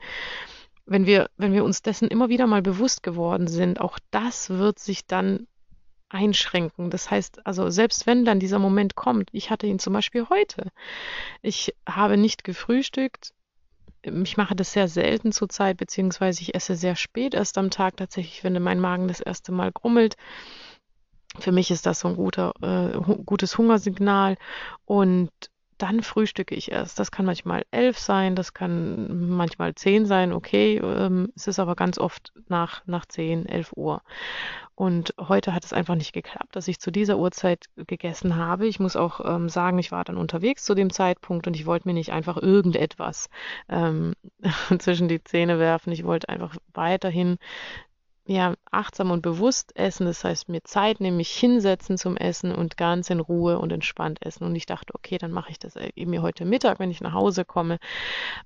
wenn 0.87 1.07
wir, 1.07 1.31
wenn 1.37 1.53
wir 1.53 1.65
uns 1.65 1.83
dessen 1.83 2.09
immer 2.09 2.29
wieder 2.29 2.47
mal 2.47 2.63
bewusst 2.63 3.03
geworden 3.03 3.47
sind, 3.47 3.81
auch 3.81 3.99
das 4.11 4.51
wird 4.51 4.79
sich 4.79 5.07
dann 5.07 5.47
einschränken. 6.09 6.91
Das 6.91 7.11
heißt, 7.11 7.47
also 7.47 7.71
selbst 7.71 8.07
wenn 8.07 8.25
dann 8.25 8.41
dieser 8.41 8.59
Moment 8.59 8.95
kommt, 8.95 9.31
ich 9.33 9.51
hatte 9.51 9.67
ihn 9.67 9.79
zum 9.79 9.93
Beispiel 9.93 10.29
heute. 10.29 10.69
Ich 11.41 11.75
habe 11.89 12.17
nicht 12.17 12.45
gefrühstückt. 12.45 13.33
Ich 14.03 14.37
mache 14.37 14.57
das 14.57 14.73
sehr 14.73 14.89
selten 14.89 15.33
zurzeit, 15.33 15.77
beziehungsweise 15.77 16.43
ich 16.43 16.55
esse 16.55 16.75
sehr 16.75 16.97
spät 16.97 17.35
erst 17.35 17.57
am 17.57 17.71
Tag 17.71 17.97
tatsächlich, 17.97 18.43
wenn 18.45 18.61
mein 18.61 18.81
Magen 18.81 19.09
das 19.09 19.21
erste 19.21 19.53
Mal 19.53 19.71
grummelt. 19.73 20.17
Für 21.39 21.53
mich 21.53 21.71
ist 21.71 21.87
das 21.87 22.01
so 22.01 22.09
ein 22.09 22.17
guter, 22.17 22.53
äh, 22.61 22.99
gutes 23.25 23.57
Hungersignal. 23.57 24.37
Und 24.85 25.31
dann 25.83 26.03
frühstücke 26.03 26.55
ich 26.55 26.71
erst. 26.71 26.99
Das 27.01 27.11
kann 27.11 27.27
manchmal 27.27 27.65
elf 27.73 27.99
sein, 27.99 28.37
das 28.37 28.55
kann 28.55 29.31
manchmal 29.31 29.75
zehn 29.75 30.07
sein, 30.07 30.33
okay. 30.33 30.77
Ähm, 30.79 31.33
es 31.35 31.49
ist 31.49 31.59
aber 31.59 31.75
ganz 31.75 31.99
oft 31.99 32.33
nach, 32.49 32.87
nach 32.87 33.05
zehn, 33.05 33.47
elf 33.47 33.73
Uhr. 33.75 34.03
Und 34.77 35.15
heute 35.19 35.55
hat 35.55 35.65
es 35.65 35.73
einfach 35.73 35.97
nicht 35.97 36.13
geklappt, 36.13 36.55
dass 36.57 36.69
ich 36.69 36.79
zu 36.79 36.91
dieser 36.91 37.19
Uhrzeit 37.19 37.67
gegessen 37.77 38.37
habe. 38.37 38.67
Ich 38.67 38.81
muss 38.81 38.97
auch 38.97 39.21
ähm, 39.25 39.49
sagen, 39.49 39.79
ich 39.79 39.91
war 39.91 40.05
dann 40.05 40.17
unterwegs 40.17 40.65
zu 40.65 40.75
dem 40.75 40.91
Zeitpunkt 40.91 41.47
und 41.47 41.57
ich 41.57 41.67
wollte 41.67 41.89
mir 41.89 41.95
nicht 41.95 42.13
einfach 42.13 42.37
irgendetwas 42.37 43.29
ähm, 43.69 44.15
zwischen 44.79 45.09
die 45.09 45.23
Zähne 45.23 45.59
werfen. 45.59 45.93
Ich 45.93 46.05
wollte 46.05 46.29
einfach 46.29 46.57
weiterhin 46.73 47.39
ja, 48.25 48.55
achtsam 48.71 49.11
und 49.11 49.21
bewusst 49.21 49.77
essen. 49.77 50.07
Das 50.07 50.23
heißt, 50.23 50.49
mir 50.49 50.63
Zeit 50.63 51.01
nämlich 51.01 51.31
hinsetzen 51.31 51.99
zum 51.99 52.17
Essen 52.17 52.55
und 52.55 52.77
ganz 52.77 53.11
in 53.11 53.19
Ruhe 53.19 53.59
und 53.59 53.73
entspannt 53.73 54.25
essen. 54.25 54.45
Und 54.45 54.55
ich 54.55 54.67
dachte, 54.67 54.95
okay, 54.95 55.19
dann 55.19 55.33
mache 55.33 55.51
ich 55.51 55.59
das 55.59 55.75
eben 55.77 56.23
heute 56.23 56.45
Mittag, 56.45 56.79
wenn 56.79 56.91
ich 56.91 57.01
nach 57.01 57.15
Hause 57.15 57.45
komme. 57.45 57.79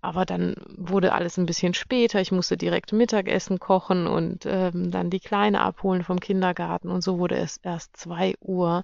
Aber 0.01 0.25
dann 0.25 0.55
wurde 0.77 1.12
alles 1.12 1.37
ein 1.37 1.45
bisschen 1.45 1.75
später. 1.75 2.21
Ich 2.21 2.33
musste 2.33 2.57
direkt 2.57 2.93
Mittagessen 2.93 3.59
kochen 3.61 4.07
und 4.07 4.47
ähm, 4.47 4.91
dann 4.91 5.11
die 5.11 5.21
Kleine 5.21 5.61
abholen 5.61 6.03
vom 6.03 6.21
Kindergarten. 6.21 6.89
Und 6.89 7.03
so 7.03 7.19
wurde 7.19 7.37
es 7.37 7.59
erst 7.59 7.97
zwei 7.99 8.35
Uhr, 8.41 8.83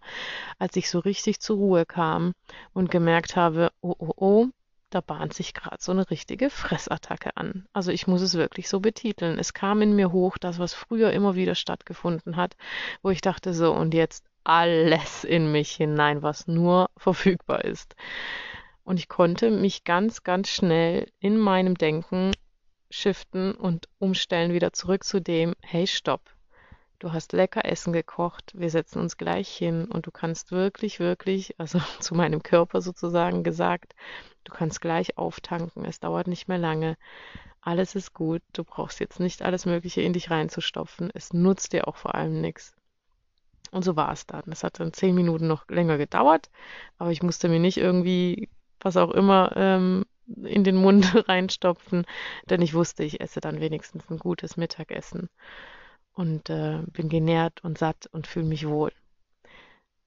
als 0.58 0.76
ich 0.76 0.90
so 0.90 0.98
richtig 0.98 1.40
zur 1.40 1.56
Ruhe 1.56 1.86
kam 1.86 2.34
und 2.74 2.90
gemerkt 2.90 3.34
habe, 3.34 3.72
oh, 3.80 3.94
oh, 3.98 4.12
oh, 4.16 4.46
da 4.94 5.00
bahnt 5.00 5.32
sich 5.34 5.54
gerade 5.54 5.78
so 5.80 5.92
eine 5.92 6.10
richtige 6.10 6.50
Fressattacke 6.50 7.36
an. 7.36 7.66
Also 7.72 7.90
ich 7.90 8.06
muss 8.06 8.20
es 8.20 8.34
wirklich 8.34 8.68
so 8.68 8.80
betiteln. 8.80 9.38
Es 9.38 9.54
kam 9.54 9.82
in 9.82 9.96
mir 9.96 10.12
hoch, 10.12 10.38
das, 10.38 10.58
was 10.58 10.74
früher 10.74 11.12
immer 11.12 11.34
wieder 11.34 11.54
stattgefunden 11.54 12.36
hat, 12.36 12.56
wo 13.02 13.10
ich 13.10 13.20
dachte 13.20 13.54
so, 13.54 13.72
und 13.72 13.94
jetzt 13.94 14.26
alles 14.44 15.24
in 15.24 15.50
mich 15.50 15.72
hinein, 15.72 16.22
was 16.22 16.46
nur 16.46 16.90
verfügbar 16.96 17.64
ist. 17.64 17.96
Und 18.84 18.98
ich 18.98 19.08
konnte 19.08 19.50
mich 19.50 19.84
ganz, 19.84 20.24
ganz 20.24 20.48
schnell 20.48 21.06
in 21.20 21.38
meinem 21.38 21.76
Denken 21.76 22.32
shiften 22.90 23.54
und 23.54 23.88
umstellen 23.98 24.52
wieder 24.52 24.72
zurück 24.72 25.04
zu 25.04 25.20
dem, 25.20 25.54
hey, 25.60 25.86
stopp. 25.86 26.20
Du 27.02 27.12
hast 27.12 27.32
lecker 27.32 27.64
Essen 27.64 27.92
gekocht, 27.92 28.52
wir 28.54 28.70
setzen 28.70 29.00
uns 29.00 29.16
gleich 29.16 29.48
hin 29.48 29.86
und 29.86 30.06
du 30.06 30.12
kannst 30.12 30.52
wirklich, 30.52 31.00
wirklich, 31.00 31.52
also 31.58 31.80
zu 31.98 32.14
meinem 32.14 32.44
Körper 32.44 32.80
sozusagen 32.80 33.42
gesagt, 33.42 33.96
Du 34.44 34.52
kannst 34.52 34.80
gleich 34.80 35.18
auftanken, 35.18 35.84
es 35.84 36.00
dauert 36.00 36.26
nicht 36.26 36.48
mehr 36.48 36.58
lange. 36.58 36.96
Alles 37.60 37.94
ist 37.94 38.12
gut, 38.12 38.42
du 38.52 38.64
brauchst 38.64 39.00
jetzt 39.00 39.20
nicht 39.20 39.42
alles 39.42 39.66
Mögliche 39.66 40.00
in 40.02 40.12
dich 40.12 40.30
reinzustopfen. 40.30 41.10
Es 41.14 41.32
nutzt 41.32 41.72
dir 41.72 41.86
auch 41.86 41.96
vor 41.96 42.14
allem 42.14 42.40
nichts. 42.40 42.72
Und 43.70 43.84
so 43.84 43.96
war 43.96 44.12
es 44.12 44.26
dann. 44.26 44.44
Es 44.52 44.64
hat 44.64 44.80
dann 44.80 44.92
zehn 44.92 45.14
Minuten 45.14 45.46
noch 45.46 45.68
länger 45.68 45.96
gedauert, 45.98 46.50
aber 46.98 47.10
ich 47.10 47.22
musste 47.22 47.48
mir 47.48 47.60
nicht 47.60 47.78
irgendwie, 47.78 48.48
was 48.80 48.96
auch 48.96 49.10
immer, 49.10 49.52
ähm, 49.56 50.04
in 50.44 50.64
den 50.64 50.76
Mund 50.76 51.04
reinstopfen, 51.28 52.04
denn 52.48 52.62
ich 52.62 52.74
wusste, 52.74 53.04
ich 53.04 53.20
esse 53.20 53.40
dann 53.40 53.60
wenigstens 53.60 54.08
ein 54.10 54.18
gutes 54.18 54.56
Mittagessen 54.56 55.28
und 56.14 56.50
äh, 56.50 56.82
bin 56.92 57.08
genährt 57.08 57.64
und 57.64 57.78
satt 57.78 58.06
und 58.12 58.26
fühle 58.26 58.46
mich 58.46 58.68
wohl. 58.68 58.92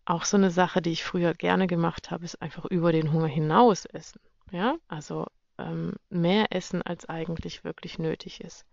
Auch 0.06 0.26
so 0.26 0.38
eine 0.38 0.52
Sache, 0.52 0.82
die 0.82 0.92
ich 0.92 1.04
früher 1.04 1.34
gerne 1.34 1.68
gemacht 1.68 2.12
habe, 2.12 2.26
ist 2.26 2.42
einfach 2.42 2.66
über 2.66 2.92
den 2.92 3.12
Hunger 3.12 3.28
hinaus 3.28 3.86
essen. 3.86 4.20
Ja, 4.52 4.76
also 4.88 5.26
ähm, 5.58 5.94
mehr 6.10 6.48
essen, 6.52 6.82
als 6.82 7.10
eigentlich 7.10 7.64
wirklich 7.64 7.98
nötig 7.98 8.42
ist. 8.42 8.66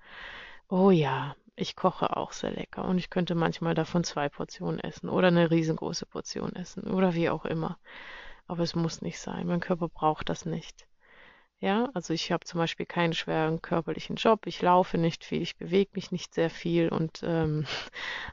Oh 0.68 0.90
ja, 0.90 1.34
ich 1.56 1.76
koche 1.76 2.16
auch 2.16 2.32
sehr 2.32 2.50
lecker 2.50 2.84
und 2.84 2.98
ich 2.98 3.10
könnte 3.10 3.34
manchmal 3.34 3.74
davon 3.74 4.04
zwei 4.04 4.28
Portionen 4.28 4.80
essen 4.80 5.08
oder 5.08 5.28
eine 5.28 5.50
riesengroße 5.50 6.06
Portion 6.06 6.54
essen 6.54 6.84
oder 6.84 7.14
wie 7.14 7.30
auch 7.30 7.44
immer. 7.44 7.78
Aber 8.46 8.62
es 8.62 8.74
muss 8.74 9.02
nicht 9.02 9.18
sein. 9.18 9.46
Mein 9.46 9.60
Körper 9.60 9.88
braucht 9.88 10.28
das 10.28 10.44
nicht. 10.44 10.86
Ja, 11.62 11.88
also 11.94 12.12
ich 12.12 12.32
habe 12.32 12.44
zum 12.44 12.58
Beispiel 12.58 12.86
keinen 12.86 13.12
schweren 13.12 13.62
körperlichen 13.62 14.16
Job, 14.16 14.46
ich 14.48 14.60
laufe 14.62 14.98
nicht 14.98 15.24
viel, 15.24 15.42
ich 15.42 15.56
bewege 15.56 15.92
mich 15.94 16.10
nicht 16.10 16.34
sehr 16.34 16.50
viel 16.50 16.88
und 16.88 17.22
ähm, 17.24 17.66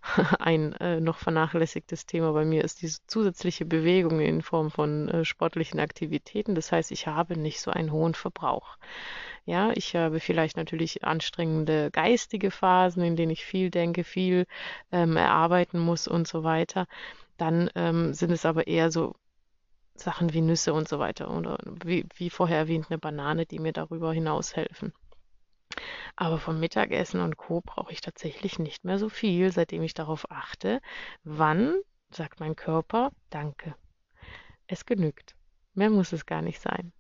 ein 0.39 0.73
äh, 0.73 0.99
noch 0.99 1.19
vernachlässigtes 1.19 2.07
Thema 2.07 2.31
bei 2.33 2.43
mir 2.43 2.63
ist 2.63 2.81
diese 2.81 3.05
zusätzliche 3.05 3.65
Bewegung 3.65 4.19
in 4.19 4.41
Form 4.41 4.71
von 4.71 5.09
äh, 5.09 5.25
sportlichen 5.25 5.79
Aktivitäten. 5.79 6.55
Das 6.55 6.71
heißt, 6.71 6.91
ich 6.91 7.05
habe 7.05 7.37
nicht 7.37 7.61
so 7.61 7.69
einen 7.69 7.91
hohen 7.91 8.15
Verbrauch. 8.15 8.79
Ja, 9.45 9.71
ich 9.75 9.95
habe 9.95 10.19
vielleicht 10.19 10.57
natürlich 10.57 11.03
anstrengende 11.03 11.91
geistige 11.91 12.49
Phasen, 12.49 13.03
in 13.03 13.15
denen 13.15 13.31
ich 13.31 13.45
viel 13.45 13.69
denke, 13.69 14.03
viel 14.03 14.47
ähm, 14.91 15.17
erarbeiten 15.17 15.77
muss 15.77 16.07
und 16.07 16.27
so 16.27 16.43
weiter. 16.43 16.87
Dann 17.37 17.69
ähm, 17.75 18.13
sind 18.15 18.31
es 18.31 18.45
aber 18.45 18.65
eher 18.65 18.89
so 18.91 19.15
Sachen 19.99 20.33
wie 20.33 20.41
Nüsse 20.41 20.73
und 20.73 20.87
so 20.87 20.99
weiter 20.99 21.29
oder 21.29 21.57
wie, 21.83 22.05
wie 22.15 22.29
vorher 22.29 22.57
erwähnt 22.57 22.87
eine 22.89 22.97
Banane, 22.97 23.45
die 23.45 23.59
mir 23.59 23.73
darüber 23.73 24.13
hinaus 24.13 24.55
helfen. 24.55 24.93
Aber 26.15 26.39
vom 26.39 26.59
Mittagessen 26.59 27.21
und 27.21 27.37
Co. 27.37 27.61
brauche 27.61 27.93
ich 27.93 28.01
tatsächlich 28.01 28.59
nicht 28.59 28.83
mehr 28.83 28.97
so 28.97 29.09
viel, 29.09 29.51
seitdem 29.51 29.83
ich 29.83 29.93
darauf 29.93 30.29
achte, 30.31 30.81
wann 31.23 31.75
sagt 32.11 32.39
mein 32.39 32.55
Körper 32.55 33.11
Danke. 33.29 33.75
Es 34.67 34.85
genügt. 34.85 35.35
Mehr 35.73 35.89
muss 35.89 36.11
es 36.11 36.25
gar 36.25 36.41
nicht 36.41 36.59
sein. 36.59 36.91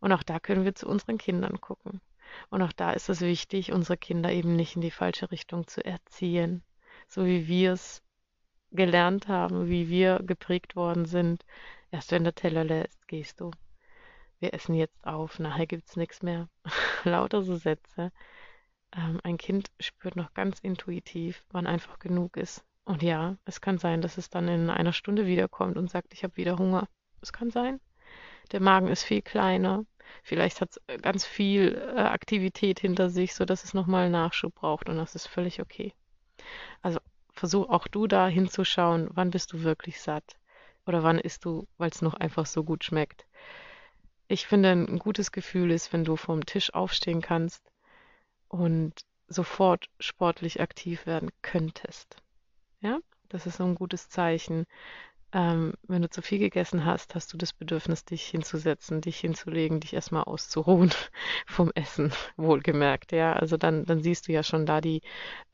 Und 0.00 0.12
auch 0.12 0.22
da 0.22 0.40
können 0.40 0.64
wir 0.64 0.74
zu 0.74 0.88
unseren 0.88 1.18
Kindern 1.18 1.60
gucken. 1.60 2.00
Und 2.48 2.62
auch 2.62 2.72
da 2.72 2.92
ist 2.92 3.08
es 3.08 3.20
wichtig, 3.20 3.72
unsere 3.72 3.98
Kinder 3.98 4.32
eben 4.32 4.56
nicht 4.56 4.76
in 4.76 4.82
die 4.82 4.90
falsche 4.90 5.30
Richtung 5.30 5.66
zu 5.66 5.84
erziehen, 5.84 6.62
so 7.08 7.26
wie 7.26 7.48
wir 7.48 7.72
es 7.72 8.02
gelernt 8.70 9.28
haben, 9.28 9.68
wie 9.68 9.88
wir 9.88 10.20
geprägt 10.22 10.76
worden 10.76 11.04
sind, 11.04 11.44
Erst 11.92 12.12
wenn 12.12 12.24
der 12.24 12.34
Teller 12.34 12.84
ist, 12.84 13.08
gehst 13.08 13.40
du. 13.40 13.50
Wir 14.38 14.54
essen 14.54 14.74
jetzt 14.74 15.04
auf, 15.04 15.38
nachher 15.38 15.66
gibt's 15.66 15.96
nichts 15.96 16.22
mehr. 16.22 16.48
Lauter 17.04 17.42
so 17.42 17.56
Sätze. 17.56 18.12
Ähm, 18.92 19.20
ein 19.24 19.38
Kind 19.38 19.70
spürt 19.80 20.16
noch 20.16 20.32
ganz 20.32 20.60
intuitiv, 20.60 21.44
wann 21.50 21.66
einfach 21.66 21.98
genug 21.98 22.36
ist. 22.36 22.64
Und 22.84 23.02
ja, 23.02 23.36
es 23.44 23.60
kann 23.60 23.78
sein, 23.78 24.02
dass 24.02 24.18
es 24.18 24.30
dann 24.30 24.48
in 24.48 24.70
einer 24.70 24.92
Stunde 24.92 25.26
wiederkommt 25.26 25.76
und 25.76 25.90
sagt, 25.90 26.14
ich 26.14 26.22
habe 26.22 26.36
wieder 26.36 26.58
Hunger. 26.58 26.88
Es 27.20 27.32
kann 27.32 27.50
sein. 27.50 27.80
Der 28.52 28.60
Magen 28.60 28.88
ist 28.88 29.02
viel 29.02 29.22
kleiner. 29.22 29.84
Vielleicht 30.22 30.60
hat 30.60 30.70
es 30.70 31.02
ganz 31.02 31.24
viel 31.26 31.74
äh, 31.74 32.00
Aktivität 32.00 32.80
hinter 32.80 33.10
sich, 33.10 33.34
sodass 33.34 33.64
es 33.64 33.74
nochmal 33.74 34.10
Nachschub 34.10 34.54
braucht 34.54 34.88
und 34.88 34.96
das 34.96 35.14
ist 35.14 35.26
völlig 35.26 35.60
okay. 35.60 35.92
Also 36.82 36.98
versuch 37.32 37.68
auch 37.68 37.86
du 37.86 38.06
da 38.06 38.26
hinzuschauen, 38.26 39.08
wann 39.12 39.30
bist 39.30 39.52
du 39.52 39.62
wirklich 39.62 40.00
satt 40.00 40.39
oder 40.86 41.02
wann 41.02 41.18
isst 41.18 41.44
du, 41.44 41.66
weil 41.78 41.90
es 41.90 42.02
noch 42.02 42.14
einfach 42.14 42.46
so 42.46 42.64
gut 42.64 42.84
schmeckt. 42.84 43.26
Ich 44.28 44.46
finde, 44.46 44.70
ein 44.70 44.98
gutes 44.98 45.32
Gefühl 45.32 45.70
ist, 45.70 45.92
wenn 45.92 46.04
du 46.04 46.16
vom 46.16 46.46
Tisch 46.46 46.72
aufstehen 46.72 47.20
kannst 47.20 47.70
und 48.48 48.94
sofort 49.28 49.86
sportlich 49.98 50.60
aktiv 50.60 51.06
werden 51.06 51.30
könntest. 51.42 52.16
Ja, 52.80 53.00
das 53.28 53.46
ist 53.46 53.58
so 53.58 53.64
ein 53.64 53.74
gutes 53.74 54.08
Zeichen. 54.08 54.66
Ähm, 55.32 55.74
wenn 55.86 56.02
du 56.02 56.10
zu 56.10 56.22
viel 56.22 56.40
gegessen 56.40 56.84
hast, 56.84 57.14
hast 57.14 57.32
du 57.32 57.36
das 57.36 57.52
Bedürfnis, 57.52 58.04
dich 58.04 58.26
hinzusetzen, 58.26 59.00
dich 59.00 59.18
hinzulegen, 59.20 59.78
dich 59.78 59.94
erstmal 59.94 60.24
auszuruhen 60.24 60.92
vom 61.46 61.70
Essen, 61.74 62.12
wohlgemerkt. 62.36 63.12
Ja, 63.12 63.34
also 63.34 63.56
dann, 63.56 63.84
dann 63.84 64.02
siehst 64.02 64.26
du 64.26 64.32
ja 64.32 64.42
schon 64.42 64.66
da 64.66 64.80
die, 64.80 65.02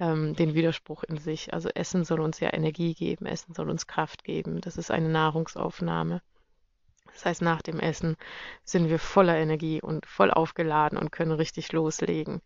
ähm, 0.01 0.35
den 0.35 0.55
Widerspruch 0.55 1.05
in 1.05 1.19
sich. 1.19 1.53
Also 1.53 1.69
Essen 1.71 2.05
soll 2.05 2.21
uns 2.21 2.41
ja 2.41 2.53
Energie 2.55 2.95
geben, 2.95 3.27
Essen 3.27 3.55
soll 3.55 3.69
uns 3.69 3.87
Kraft 3.87 4.25
geben. 4.25 4.61
Das 4.62 4.79
ist 4.79 4.91
eine 4.91 5.11
Nahrungsaufnahme. 5.11 6.23
Das 7.12 7.25
heißt, 7.27 7.43
nach 7.43 7.62
dem 7.62 7.81
Essen 7.81 8.17
sind 8.65 8.89
wir 8.89 8.99
voller 8.99 9.37
Energie 9.37 9.83
und 9.83 10.07
voll 10.07 10.31
aufgeladen 10.31 10.99
und 10.99 11.12
können 11.12 11.33
richtig 11.33 11.73
loslegen. 11.73 12.41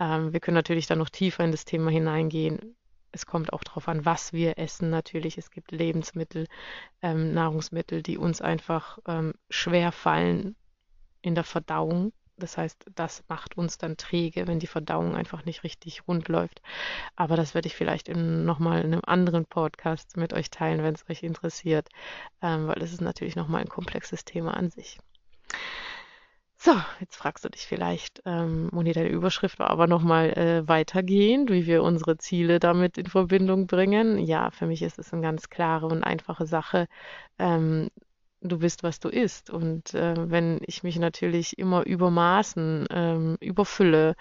Ähm, 0.00 0.32
wir 0.32 0.40
können 0.40 0.56
natürlich 0.56 0.86
dann 0.86 0.98
noch 0.98 1.10
tiefer 1.10 1.44
in 1.44 1.52
das 1.52 1.64
Thema 1.64 1.90
hineingehen. 1.90 2.76
Es 3.14 3.26
kommt 3.26 3.52
auch 3.52 3.62
darauf 3.62 3.86
an, 3.86 4.04
was 4.04 4.32
wir 4.32 4.58
essen. 4.58 4.90
Natürlich, 4.90 5.38
es 5.38 5.52
gibt 5.52 5.70
Lebensmittel, 5.70 6.48
ähm, 7.00 7.32
Nahrungsmittel, 7.32 8.02
die 8.02 8.18
uns 8.18 8.42
einfach 8.42 8.98
ähm, 9.06 9.34
schwer 9.48 9.92
fallen 9.92 10.56
in 11.22 11.36
der 11.36 11.44
Verdauung. 11.44 12.12
Das 12.36 12.58
heißt, 12.58 12.86
das 12.92 13.22
macht 13.28 13.56
uns 13.56 13.78
dann 13.78 13.96
träge, 13.96 14.48
wenn 14.48 14.58
die 14.58 14.66
Verdauung 14.66 15.14
einfach 15.14 15.44
nicht 15.44 15.62
richtig 15.62 16.08
rund 16.08 16.26
läuft. 16.26 16.60
Aber 17.14 17.36
das 17.36 17.54
werde 17.54 17.68
ich 17.68 17.76
vielleicht 17.76 18.08
nochmal 18.08 18.80
in 18.80 18.92
einem 18.92 19.02
anderen 19.06 19.46
Podcast 19.46 20.16
mit 20.16 20.32
euch 20.32 20.50
teilen, 20.50 20.82
wenn 20.82 20.96
es 20.96 21.08
euch 21.08 21.22
interessiert, 21.22 21.88
ähm, 22.42 22.66
weil 22.66 22.82
es 22.82 22.92
ist 22.92 23.00
natürlich 23.00 23.36
nochmal 23.36 23.60
ein 23.60 23.68
komplexes 23.68 24.24
Thema 24.24 24.54
an 24.54 24.70
sich. 24.70 24.98
So, 26.66 26.72
jetzt 26.98 27.16
fragst 27.16 27.44
du 27.44 27.50
dich 27.50 27.66
vielleicht, 27.66 28.22
ähm, 28.24 28.70
Moni, 28.72 28.92
deine 28.94 29.10
Überschrift 29.10 29.58
war 29.58 29.68
aber 29.68 29.86
nochmal 29.86 30.30
äh, 30.30 30.66
weitergehend, 30.66 31.50
wie 31.50 31.66
wir 31.66 31.82
unsere 31.82 32.16
Ziele 32.16 32.58
damit 32.58 32.96
in 32.96 33.04
Verbindung 33.06 33.66
bringen. 33.66 34.18
Ja, 34.18 34.50
für 34.50 34.66
mich 34.66 34.80
ist 34.80 34.98
es 34.98 35.12
eine 35.12 35.20
ganz 35.20 35.50
klare 35.50 35.86
und 35.86 36.02
einfache 36.02 36.46
Sache, 36.46 36.86
ähm, 37.38 37.90
du 38.48 38.58
bist, 38.58 38.82
was 38.82 39.00
du 39.00 39.08
isst. 39.08 39.50
Und 39.50 39.94
äh, 39.94 40.14
wenn 40.16 40.60
ich 40.66 40.82
mich 40.82 40.98
natürlich 40.98 41.58
immer 41.58 41.84
übermaßen 41.84 42.86
ähm, 42.90 43.36
überfülle 43.40 44.14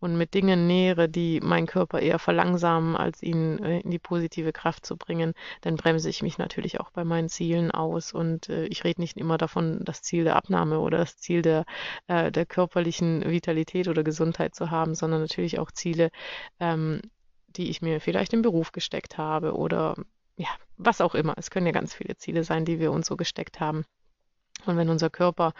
und 0.00 0.16
mit 0.16 0.34
Dingen 0.34 0.66
nähere, 0.66 1.08
die 1.08 1.40
meinen 1.40 1.66
Körper 1.66 2.00
eher 2.00 2.18
verlangsamen, 2.18 2.96
als 2.96 3.22
ihn 3.22 3.58
äh, 3.62 3.80
in 3.80 3.90
die 3.90 3.98
positive 3.98 4.52
Kraft 4.52 4.84
zu 4.84 4.96
bringen, 4.96 5.34
dann 5.60 5.76
bremse 5.76 6.08
ich 6.08 6.22
mich 6.22 6.38
natürlich 6.38 6.80
auch 6.80 6.90
bei 6.90 7.04
meinen 7.04 7.28
Zielen 7.28 7.70
aus. 7.70 8.12
Und 8.12 8.48
äh, 8.48 8.66
ich 8.66 8.84
rede 8.84 9.00
nicht 9.00 9.16
immer 9.16 9.38
davon, 9.38 9.80
das 9.84 10.02
Ziel 10.02 10.24
der 10.24 10.36
Abnahme 10.36 10.80
oder 10.80 10.98
das 10.98 11.18
Ziel 11.18 11.42
der, 11.42 11.64
äh, 12.08 12.32
der 12.32 12.46
körperlichen 12.46 13.24
Vitalität 13.28 13.88
oder 13.88 14.02
Gesundheit 14.02 14.54
zu 14.54 14.70
haben, 14.70 14.94
sondern 14.94 15.20
natürlich 15.20 15.58
auch 15.58 15.70
Ziele, 15.70 16.10
ähm, 16.60 17.00
die 17.48 17.70
ich 17.70 17.82
mir 17.82 18.00
vielleicht 18.00 18.32
im 18.32 18.42
Beruf 18.42 18.72
gesteckt 18.72 19.18
habe 19.18 19.54
oder 19.54 19.96
ja, 20.38 20.48
was 20.76 21.00
auch 21.00 21.14
immer. 21.14 21.34
Es 21.36 21.50
können 21.50 21.66
ja 21.66 21.72
ganz 21.72 21.94
viele 21.94 22.16
Ziele 22.16 22.44
sein, 22.44 22.64
die 22.64 22.78
wir 22.78 22.92
uns 22.92 23.08
so 23.08 23.16
gesteckt 23.16 23.60
haben. 23.60 23.84
Und 24.66 24.76
wenn 24.76 24.88
unser 24.88 25.10
Körper 25.10 25.54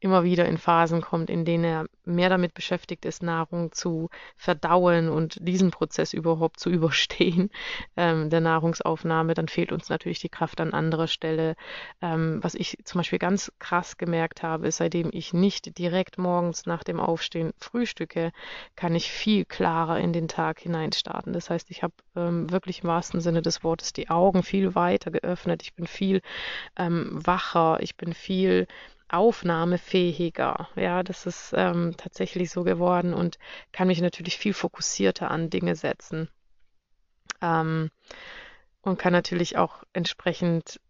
immer 0.00 0.24
wieder 0.24 0.46
in 0.46 0.58
Phasen 0.58 1.00
kommt, 1.00 1.28
in 1.28 1.44
denen 1.44 1.64
er 1.64 1.86
mehr 2.04 2.28
damit 2.28 2.54
beschäftigt 2.54 3.04
ist, 3.04 3.22
Nahrung 3.22 3.72
zu 3.72 4.08
verdauen 4.36 5.08
und 5.08 5.36
diesen 5.40 5.70
Prozess 5.70 6.12
überhaupt 6.12 6.58
zu 6.58 6.70
überstehen, 6.78 7.50
ähm, 7.96 8.30
der 8.30 8.40
Nahrungsaufnahme, 8.40 9.34
dann 9.34 9.48
fehlt 9.48 9.72
uns 9.72 9.88
natürlich 9.88 10.20
die 10.20 10.28
Kraft 10.28 10.60
an 10.60 10.72
anderer 10.72 11.08
Stelle. 11.08 11.56
Ähm, 12.00 12.38
was 12.42 12.54
ich 12.54 12.78
zum 12.84 13.00
Beispiel 13.00 13.18
ganz 13.18 13.52
krass 13.58 13.96
gemerkt 13.98 14.42
habe, 14.42 14.68
ist, 14.68 14.78
seitdem 14.78 15.10
ich 15.12 15.32
nicht 15.32 15.78
direkt 15.78 16.18
morgens 16.18 16.66
nach 16.66 16.84
dem 16.84 17.00
Aufstehen 17.00 17.52
frühstücke, 17.58 18.32
kann 18.76 18.94
ich 18.94 19.10
viel 19.10 19.44
klarer 19.44 19.98
in 19.98 20.12
den 20.12 20.28
Tag 20.28 20.60
hineinstarten. 20.60 21.32
Das 21.32 21.50
heißt, 21.50 21.70
ich 21.70 21.82
habe 21.82 21.94
ähm, 22.16 22.50
wirklich 22.50 22.82
im 22.82 22.88
wahrsten 22.88 23.20
Sinne 23.20 23.42
des 23.42 23.62
Wortes 23.62 23.92
die 23.92 24.08
Augen 24.08 24.42
viel 24.42 24.74
weiter 24.74 25.10
geöffnet. 25.10 25.62
Ich 25.62 25.74
bin 25.74 25.86
viel 25.86 26.22
ähm, 26.76 27.10
wacher. 27.12 27.78
Ich 27.80 27.96
bin 27.96 28.14
viel 28.14 28.37
viel 28.38 28.68
aufnahmefähiger. 29.08 30.68
Ja, 30.76 31.02
das 31.02 31.26
ist 31.26 31.52
ähm, 31.56 31.94
tatsächlich 31.96 32.50
so 32.50 32.62
geworden 32.62 33.14
und 33.14 33.38
kann 33.72 33.88
mich 33.88 34.00
natürlich 34.00 34.38
viel 34.38 34.54
fokussierter 34.54 35.28
an 35.30 35.50
Dinge 35.50 35.74
setzen. 35.74 36.28
Ähm, 37.42 37.90
und 38.82 38.96
kann 38.98 39.12
natürlich 39.12 39.58
auch 39.58 39.82
entsprechend 39.92 40.80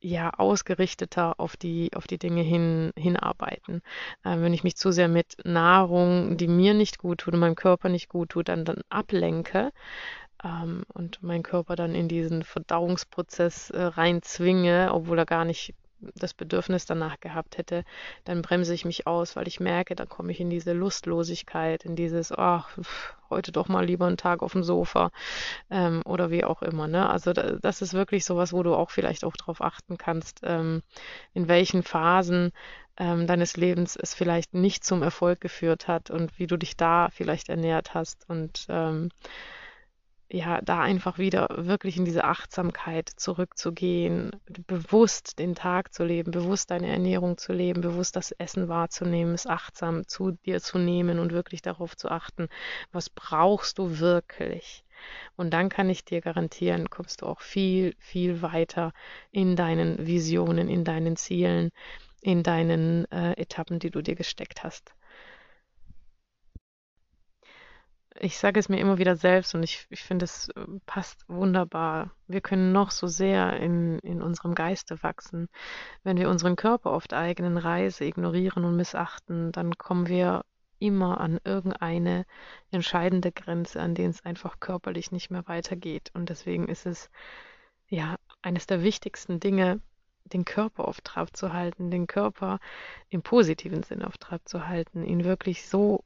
ja 0.00 0.30
ausgerichteter 0.30 1.40
auf 1.40 1.56
die 1.56 1.90
auf 1.96 2.06
die 2.06 2.18
Dinge 2.18 2.42
hin 2.42 2.92
hinarbeiten. 2.96 3.82
Äh, 4.22 4.38
wenn 4.38 4.54
ich 4.54 4.62
mich 4.62 4.76
zu 4.76 4.92
sehr 4.92 5.08
mit 5.08 5.38
Nahrung, 5.44 6.36
die 6.36 6.46
mir 6.46 6.72
nicht 6.72 6.98
gut 6.98 7.18
tut 7.22 7.34
und 7.34 7.40
meinem 7.40 7.56
Körper 7.56 7.88
nicht 7.88 8.08
gut 8.08 8.28
tut, 8.30 8.48
dann 8.48 8.64
dann 8.64 8.82
ablenke 8.90 9.72
ähm, 10.44 10.84
und 10.92 11.22
meinen 11.22 11.42
Körper 11.42 11.74
dann 11.74 11.94
in 11.94 12.08
diesen 12.08 12.44
Verdauungsprozess 12.44 13.70
äh, 13.70 13.82
reinzwinge, 13.82 14.90
obwohl 14.92 15.18
er 15.18 15.26
gar 15.26 15.44
nicht 15.44 15.74
das 16.14 16.34
Bedürfnis 16.34 16.86
danach 16.86 17.20
gehabt 17.20 17.58
hätte, 17.58 17.84
dann 18.24 18.42
bremse 18.42 18.74
ich 18.74 18.84
mich 18.84 19.06
aus, 19.06 19.36
weil 19.36 19.48
ich 19.48 19.60
merke, 19.60 19.94
da 19.94 20.06
komme 20.06 20.32
ich 20.32 20.40
in 20.40 20.50
diese 20.50 20.72
Lustlosigkeit, 20.72 21.84
in 21.84 21.96
dieses, 21.96 22.32
ach, 22.32 22.70
heute 23.30 23.52
doch 23.52 23.68
mal 23.68 23.84
lieber 23.84 24.06
einen 24.06 24.16
Tag 24.16 24.42
auf 24.42 24.52
dem 24.52 24.62
Sofa 24.62 25.10
ähm, 25.70 26.02
oder 26.04 26.30
wie 26.30 26.44
auch 26.44 26.62
immer. 26.62 26.88
Ne? 26.88 27.08
Also 27.08 27.32
da, 27.32 27.56
das 27.60 27.82
ist 27.82 27.94
wirklich 27.94 28.24
sowas, 28.24 28.52
wo 28.52 28.62
du 28.62 28.74
auch 28.74 28.90
vielleicht 28.90 29.24
auch 29.24 29.36
darauf 29.36 29.60
achten 29.60 29.98
kannst, 29.98 30.40
ähm, 30.44 30.82
in 31.34 31.48
welchen 31.48 31.82
Phasen 31.82 32.52
ähm, 32.96 33.26
deines 33.26 33.56
Lebens 33.56 33.96
es 33.96 34.14
vielleicht 34.14 34.54
nicht 34.54 34.84
zum 34.84 35.02
Erfolg 35.02 35.40
geführt 35.40 35.88
hat 35.88 36.10
und 36.10 36.38
wie 36.38 36.46
du 36.46 36.56
dich 36.56 36.76
da 36.76 37.08
vielleicht 37.10 37.48
ernährt 37.48 37.94
hast 37.94 38.28
und 38.28 38.66
ähm, 38.68 39.10
ja, 40.30 40.60
da 40.60 40.80
einfach 40.80 41.18
wieder 41.18 41.48
wirklich 41.56 41.96
in 41.96 42.04
diese 42.04 42.24
Achtsamkeit 42.24 43.08
zurückzugehen, 43.08 44.30
bewusst 44.66 45.38
den 45.38 45.54
Tag 45.54 45.94
zu 45.94 46.04
leben, 46.04 46.32
bewusst 46.32 46.70
deine 46.70 46.88
Ernährung 46.88 47.38
zu 47.38 47.52
leben, 47.52 47.80
bewusst 47.80 48.14
das 48.14 48.32
Essen 48.32 48.68
wahrzunehmen, 48.68 49.32
es 49.34 49.46
achtsam 49.46 50.06
zu 50.06 50.32
dir 50.32 50.60
zu 50.60 50.78
nehmen 50.78 51.18
und 51.18 51.32
wirklich 51.32 51.62
darauf 51.62 51.96
zu 51.96 52.10
achten, 52.10 52.48
was 52.92 53.08
brauchst 53.08 53.78
du 53.78 54.00
wirklich. 54.00 54.84
Und 55.36 55.50
dann 55.54 55.70
kann 55.70 55.88
ich 55.88 56.04
dir 56.04 56.20
garantieren, 56.20 56.90
kommst 56.90 57.22
du 57.22 57.26
auch 57.26 57.40
viel, 57.40 57.94
viel 57.98 58.42
weiter 58.42 58.92
in 59.30 59.56
deinen 59.56 60.06
Visionen, 60.06 60.68
in 60.68 60.84
deinen 60.84 61.16
Zielen, 61.16 61.70
in 62.20 62.42
deinen 62.42 63.10
äh, 63.12 63.32
Etappen, 63.40 63.78
die 63.78 63.90
du 63.90 64.02
dir 64.02 64.16
gesteckt 64.16 64.62
hast. 64.64 64.92
Ich 68.20 68.38
sage 68.38 68.58
es 68.58 68.68
mir 68.68 68.78
immer 68.78 68.98
wieder 68.98 69.16
selbst 69.16 69.54
und 69.54 69.62
ich, 69.62 69.86
ich 69.90 70.02
finde, 70.02 70.24
es 70.24 70.48
äh, 70.50 70.64
passt 70.86 71.24
wunderbar. 71.28 72.10
Wir 72.26 72.40
können 72.40 72.72
noch 72.72 72.90
so 72.90 73.06
sehr 73.06 73.58
in, 73.58 73.98
in 74.00 74.22
unserem 74.22 74.54
Geiste 74.54 75.02
wachsen. 75.02 75.48
Wenn 76.02 76.16
wir 76.16 76.28
unseren 76.28 76.56
Körper 76.56 76.90
auf 76.90 77.08
der 77.08 77.18
eigenen 77.18 77.56
Reise 77.58 78.04
ignorieren 78.04 78.64
und 78.64 78.76
missachten, 78.76 79.52
dann 79.52 79.76
kommen 79.78 80.08
wir 80.08 80.44
immer 80.78 81.20
an 81.20 81.40
irgendeine 81.44 82.24
entscheidende 82.70 83.32
Grenze, 83.32 83.80
an 83.80 83.94
denen 83.94 84.10
es 84.10 84.24
einfach 84.24 84.60
körperlich 84.60 85.12
nicht 85.12 85.30
mehr 85.30 85.46
weitergeht. 85.48 86.10
Und 86.14 86.28
deswegen 86.28 86.68
ist 86.68 86.86
es 86.86 87.10
ja 87.88 88.16
eines 88.42 88.66
der 88.66 88.82
wichtigsten 88.82 89.40
Dinge, 89.40 89.80
den 90.24 90.44
Körper 90.44 90.86
auf 90.86 91.00
Trab 91.00 91.36
zu 91.36 91.52
halten, 91.52 91.90
den 91.90 92.06
Körper 92.06 92.60
im 93.08 93.22
positiven 93.22 93.82
Sinne 93.82 94.06
auf 94.06 94.18
Trab 94.18 94.46
zu 94.46 94.68
halten, 94.68 95.04
ihn 95.04 95.24
wirklich 95.24 95.66
so 95.66 96.04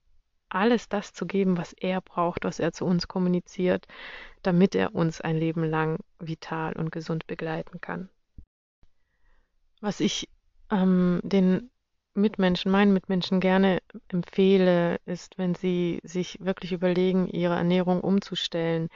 alles 0.54 0.88
das 0.88 1.12
zu 1.12 1.26
geben, 1.26 1.56
was 1.56 1.72
er 1.72 2.00
braucht, 2.00 2.44
was 2.44 2.58
er 2.58 2.72
zu 2.72 2.84
uns 2.84 3.08
kommuniziert, 3.08 3.86
damit 4.42 4.74
er 4.74 4.94
uns 4.94 5.20
ein 5.20 5.36
Leben 5.36 5.64
lang 5.64 5.98
vital 6.18 6.74
und 6.74 6.90
gesund 6.90 7.26
begleiten 7.26 7.80
kann. 7.80 8.08
Was 9.80 10.00
ich 10.00 10.28
ähm, 10.70 11.20
den 11.22 11.70
Mitmenschen, 12.14 12.70
meinen 12.70 12.92
Mitmenschen 12.92 13.40
gerne 13.40 13.80
empfehle, 14.08 14.98
ist, 15.06 15.38
wenn 15.38 15.54
sie 15.54 16.00
sich 16.02 16.38
wirklich 16.40 16.72
überlegen, 16.72 17.26
ihre 17.26 17.54
Ernährung 17.54 18.00
umzustellen, 18.00 18.88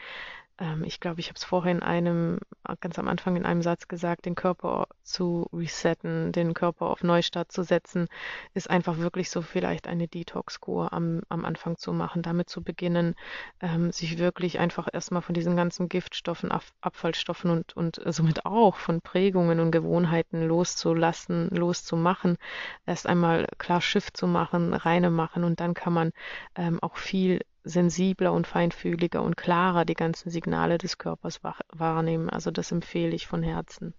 ähm, 0.59 0.85
ich 0.85 1.01
glaube, 1.01 1.21
ich 1.21 1.29
habe 1.29 1.37
es 1.37 1.45
vorhin 1.45 1.79
in 1.79 1.83
einem, 1.83 2.39
ganz 2.81 2.99
am 2.99 3.09
Anfang 3.09 3.37
in 3.37 3.45
einem 3.45 3.63
Satz 3.63 3.89
gesagt, 3.89 4.25
den 4.25 4.35
Körper 4.35 4.89
zu 5.03 5.49
resetten, 5.53 6.33
den 6.33 6.55
Körper 6.55 6.87
auf 6.87 7.03
Neustart 7.03 7.53
zu 7.53 7.63
setzen, 7.63 8.09
ist 8.55 8.71
einfach 8.71 8.99
wirklich 8.99 9.31
so 9.31 9.43
vielleicht 9.43 9.87
eine 9.87 10.09
Detox-Kur 10.09 10.93
am, 10.93 11.21
am 11.29 11.45
Anfang 11.45 11.77
zu 11.77 11.93
machen, 11.93 12.23
damit 12.23 12.49
zu 12.49 12.63
beginnen, 12.63 13.15
ähm, 13.61 13.93
sich 13.93 14.19
wirklich 14.19 14.59
einfach 14.59 14.89
erstmal 14.93 15.23
von 15.23 15.35
diesen 15.35 15.57
ganzen 15.57 15.89
Giftstoffen, 15.89 16.51
Ab 16.51 16.65
Abfallstoffen 16.81 17.51
und, 17.51 17.77
und 17.77 18.01
somit 18.07 18.47
auch 18.47 18.77
von 18.77 19.01
Prägungen 19.01 19.61
und 19.61 19.71
Gewohnheiten 19.71 20.47
loszulassen, 20.47 21.51
loszumachen, 21.51 22.39
erst 22.87 23.07
einmal 23.07 23.47
klar 23.59 23.81
Schiff 23.81 24.13
zu 24.13 24.27
machen, 24.27 24.73
reine 24.75 25.11
machen 25.11 25.45
und 25.45 25.61
dann 25.61 25.75
kann 25.75 25.93
man 25.93 26.13
ähm, 26.55 26.79
auch 26.83 26.97
viel 26.97 27.41
sensibler 27.67 28.33
und 28.33 28.47
feinfühliger 28.47 29.23
und 29.23 29.37
klarer 29.37 29.85
die 29.85 29.95
ganzen 29.95 30.31
Signale 30.31 30.79
des 30.79 30.99
Körpers 30.99 31.41
wahrnehmen. 31.73 32.31
Also 32.31 32.51
das 32.51 32.71
empfehle 32.73 33.15
ich 33.15 33.27
von 33.27 33.43
Herzen. 33.43 33.93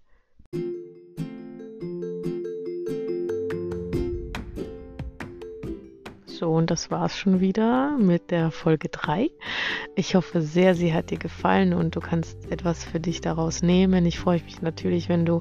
So, 6.38 6.52
und 6.52 6.70
das 6.70 6.88
war's 6.92 7.18
schon 7.18 7.40
wieder 7.40 7.98
mit 7.98 8.30
der 8.30 8.52
Folge 8.52 8.88
3. 8.90 9.28
Ich 9.96 10.14
hoffe 10.14 10.40
sehr, 10.40 10.76
sie 10.76 10.94
hat 10.94 11.10
dir 11.10 11.18
gefallen 11.18 11.74
und 11.74 11.96
du 11.96 12.00
kannst 12.00 12.48
etwas 12.52 12.84
für 12.84 13.00
dich 13.00 13.20
daraus 13.20 13.60
nehmen. 13.60 14.06
Ich 14.06 14.20
freue 14.20 14.40
mich 14.44 14.62
natürlich, 14.62 15.08
wenn 15.08 15.26
du 15.26 15.40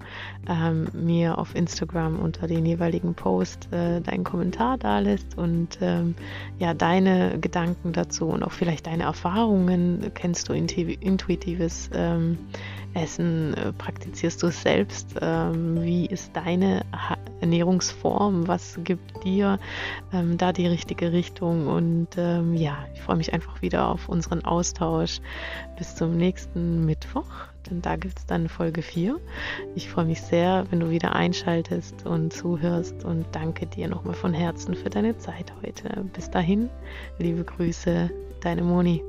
ähm, 0.49 0.87
mir 0.93 1.37
auf 1.37 1.53
Instagram 1.53 2.17
unter 2.17 2.47
den 2.47 2.65
jeweiligen 2.65 3.13
Post 3.13 3.71
äh, 3.71 4.01
deinen 4.01 4.23
Kommentar 4.23 4.79
da 4.79 4.97
lässt 4.97 5.37
und 5.37 5.77
ähm, 5.81 6.15
ja, 6.57 6.73
deine 6.73 7.37
Gedanken 7.39 7.93
dazu 7.93 8.29
und 8.29 8.41
auch 8.41 8.51
vielleicht 8.51 8.87
deine 8.87 9.03
Erfahrungen. 9.03 10.11
Kennst 10.15 10.49
du 10.49 10.53
intuitives 10.53 11.91
ähm, 11.93 12.39
Essen? 12.93 13.53
Äh, 13.53 13.73
praktizierst 13.73 14.41
du 14.41 14.47
es 14.47 14.61
selbst? 14.61 15.15
Ähm, 15.21 15.81
wie 15.81 16.05
ist 16.05 16.35
deine 16.35 16.85
Ernährungsform? 17.41 18.47
Was 18.47 18.79
gibt 18.83 19.23
dir 19.23 19.59
ähm, 20.13 20.37
da 20.37 20.53
die 20.53 20.67
richtige 20.67 21.11
Richtung? 21.11 21.67
Und 21.67 22.09
ähm, 22.17 22.55
ja, 22.55 22.77
ich 22.93 23.01
freue 23.01 23.17
mich 23.17 23.33
einfach 23.33 23.61
wieder 23.61 23.87
auf 23.87 24.09
unseren 24.09 24.43
Austausch. 24.45 25.19
Bis 25.77 25.95
zum 25.95 26.17
nächsten 26.17 26.85
Mittwoch, 26.85 27.29
denn 27.69 27.81
da 27.81 27.95
gibt 27.95 28.19
es 28.19 28.25
dann 28.25 28.49
Folge 28.49 28.81
4. 28.81 29.19
Ich 29.75 29.89
freue 29.89 30.05
mich 30.05 30.21
sehr, 30.21 30.65
wenn 30.69 30.79
du 30.79 30.89
wieder 30.89 31.15
einschaltest 31.15 32.05
und 32.05 32.33
zuhörst 32.33 33.05
und 33.05 33.25
danke 33.31 33.67
dir 33.67 33.87
nochmal 33.87 34.15
von 34.15 34.33
Herzen 34.33 34.73
für 34.73 34.89
deine 34.89 35.17
Zeit 35.17 35.53
heute. 35.63 36.03
Bis 36.13 36.29
dahin, 36.31 36.69
liebe 37.19 37.43
Grüße, 37.43 38.09
deine 38.41 38.63
Moni. 38.63 39.03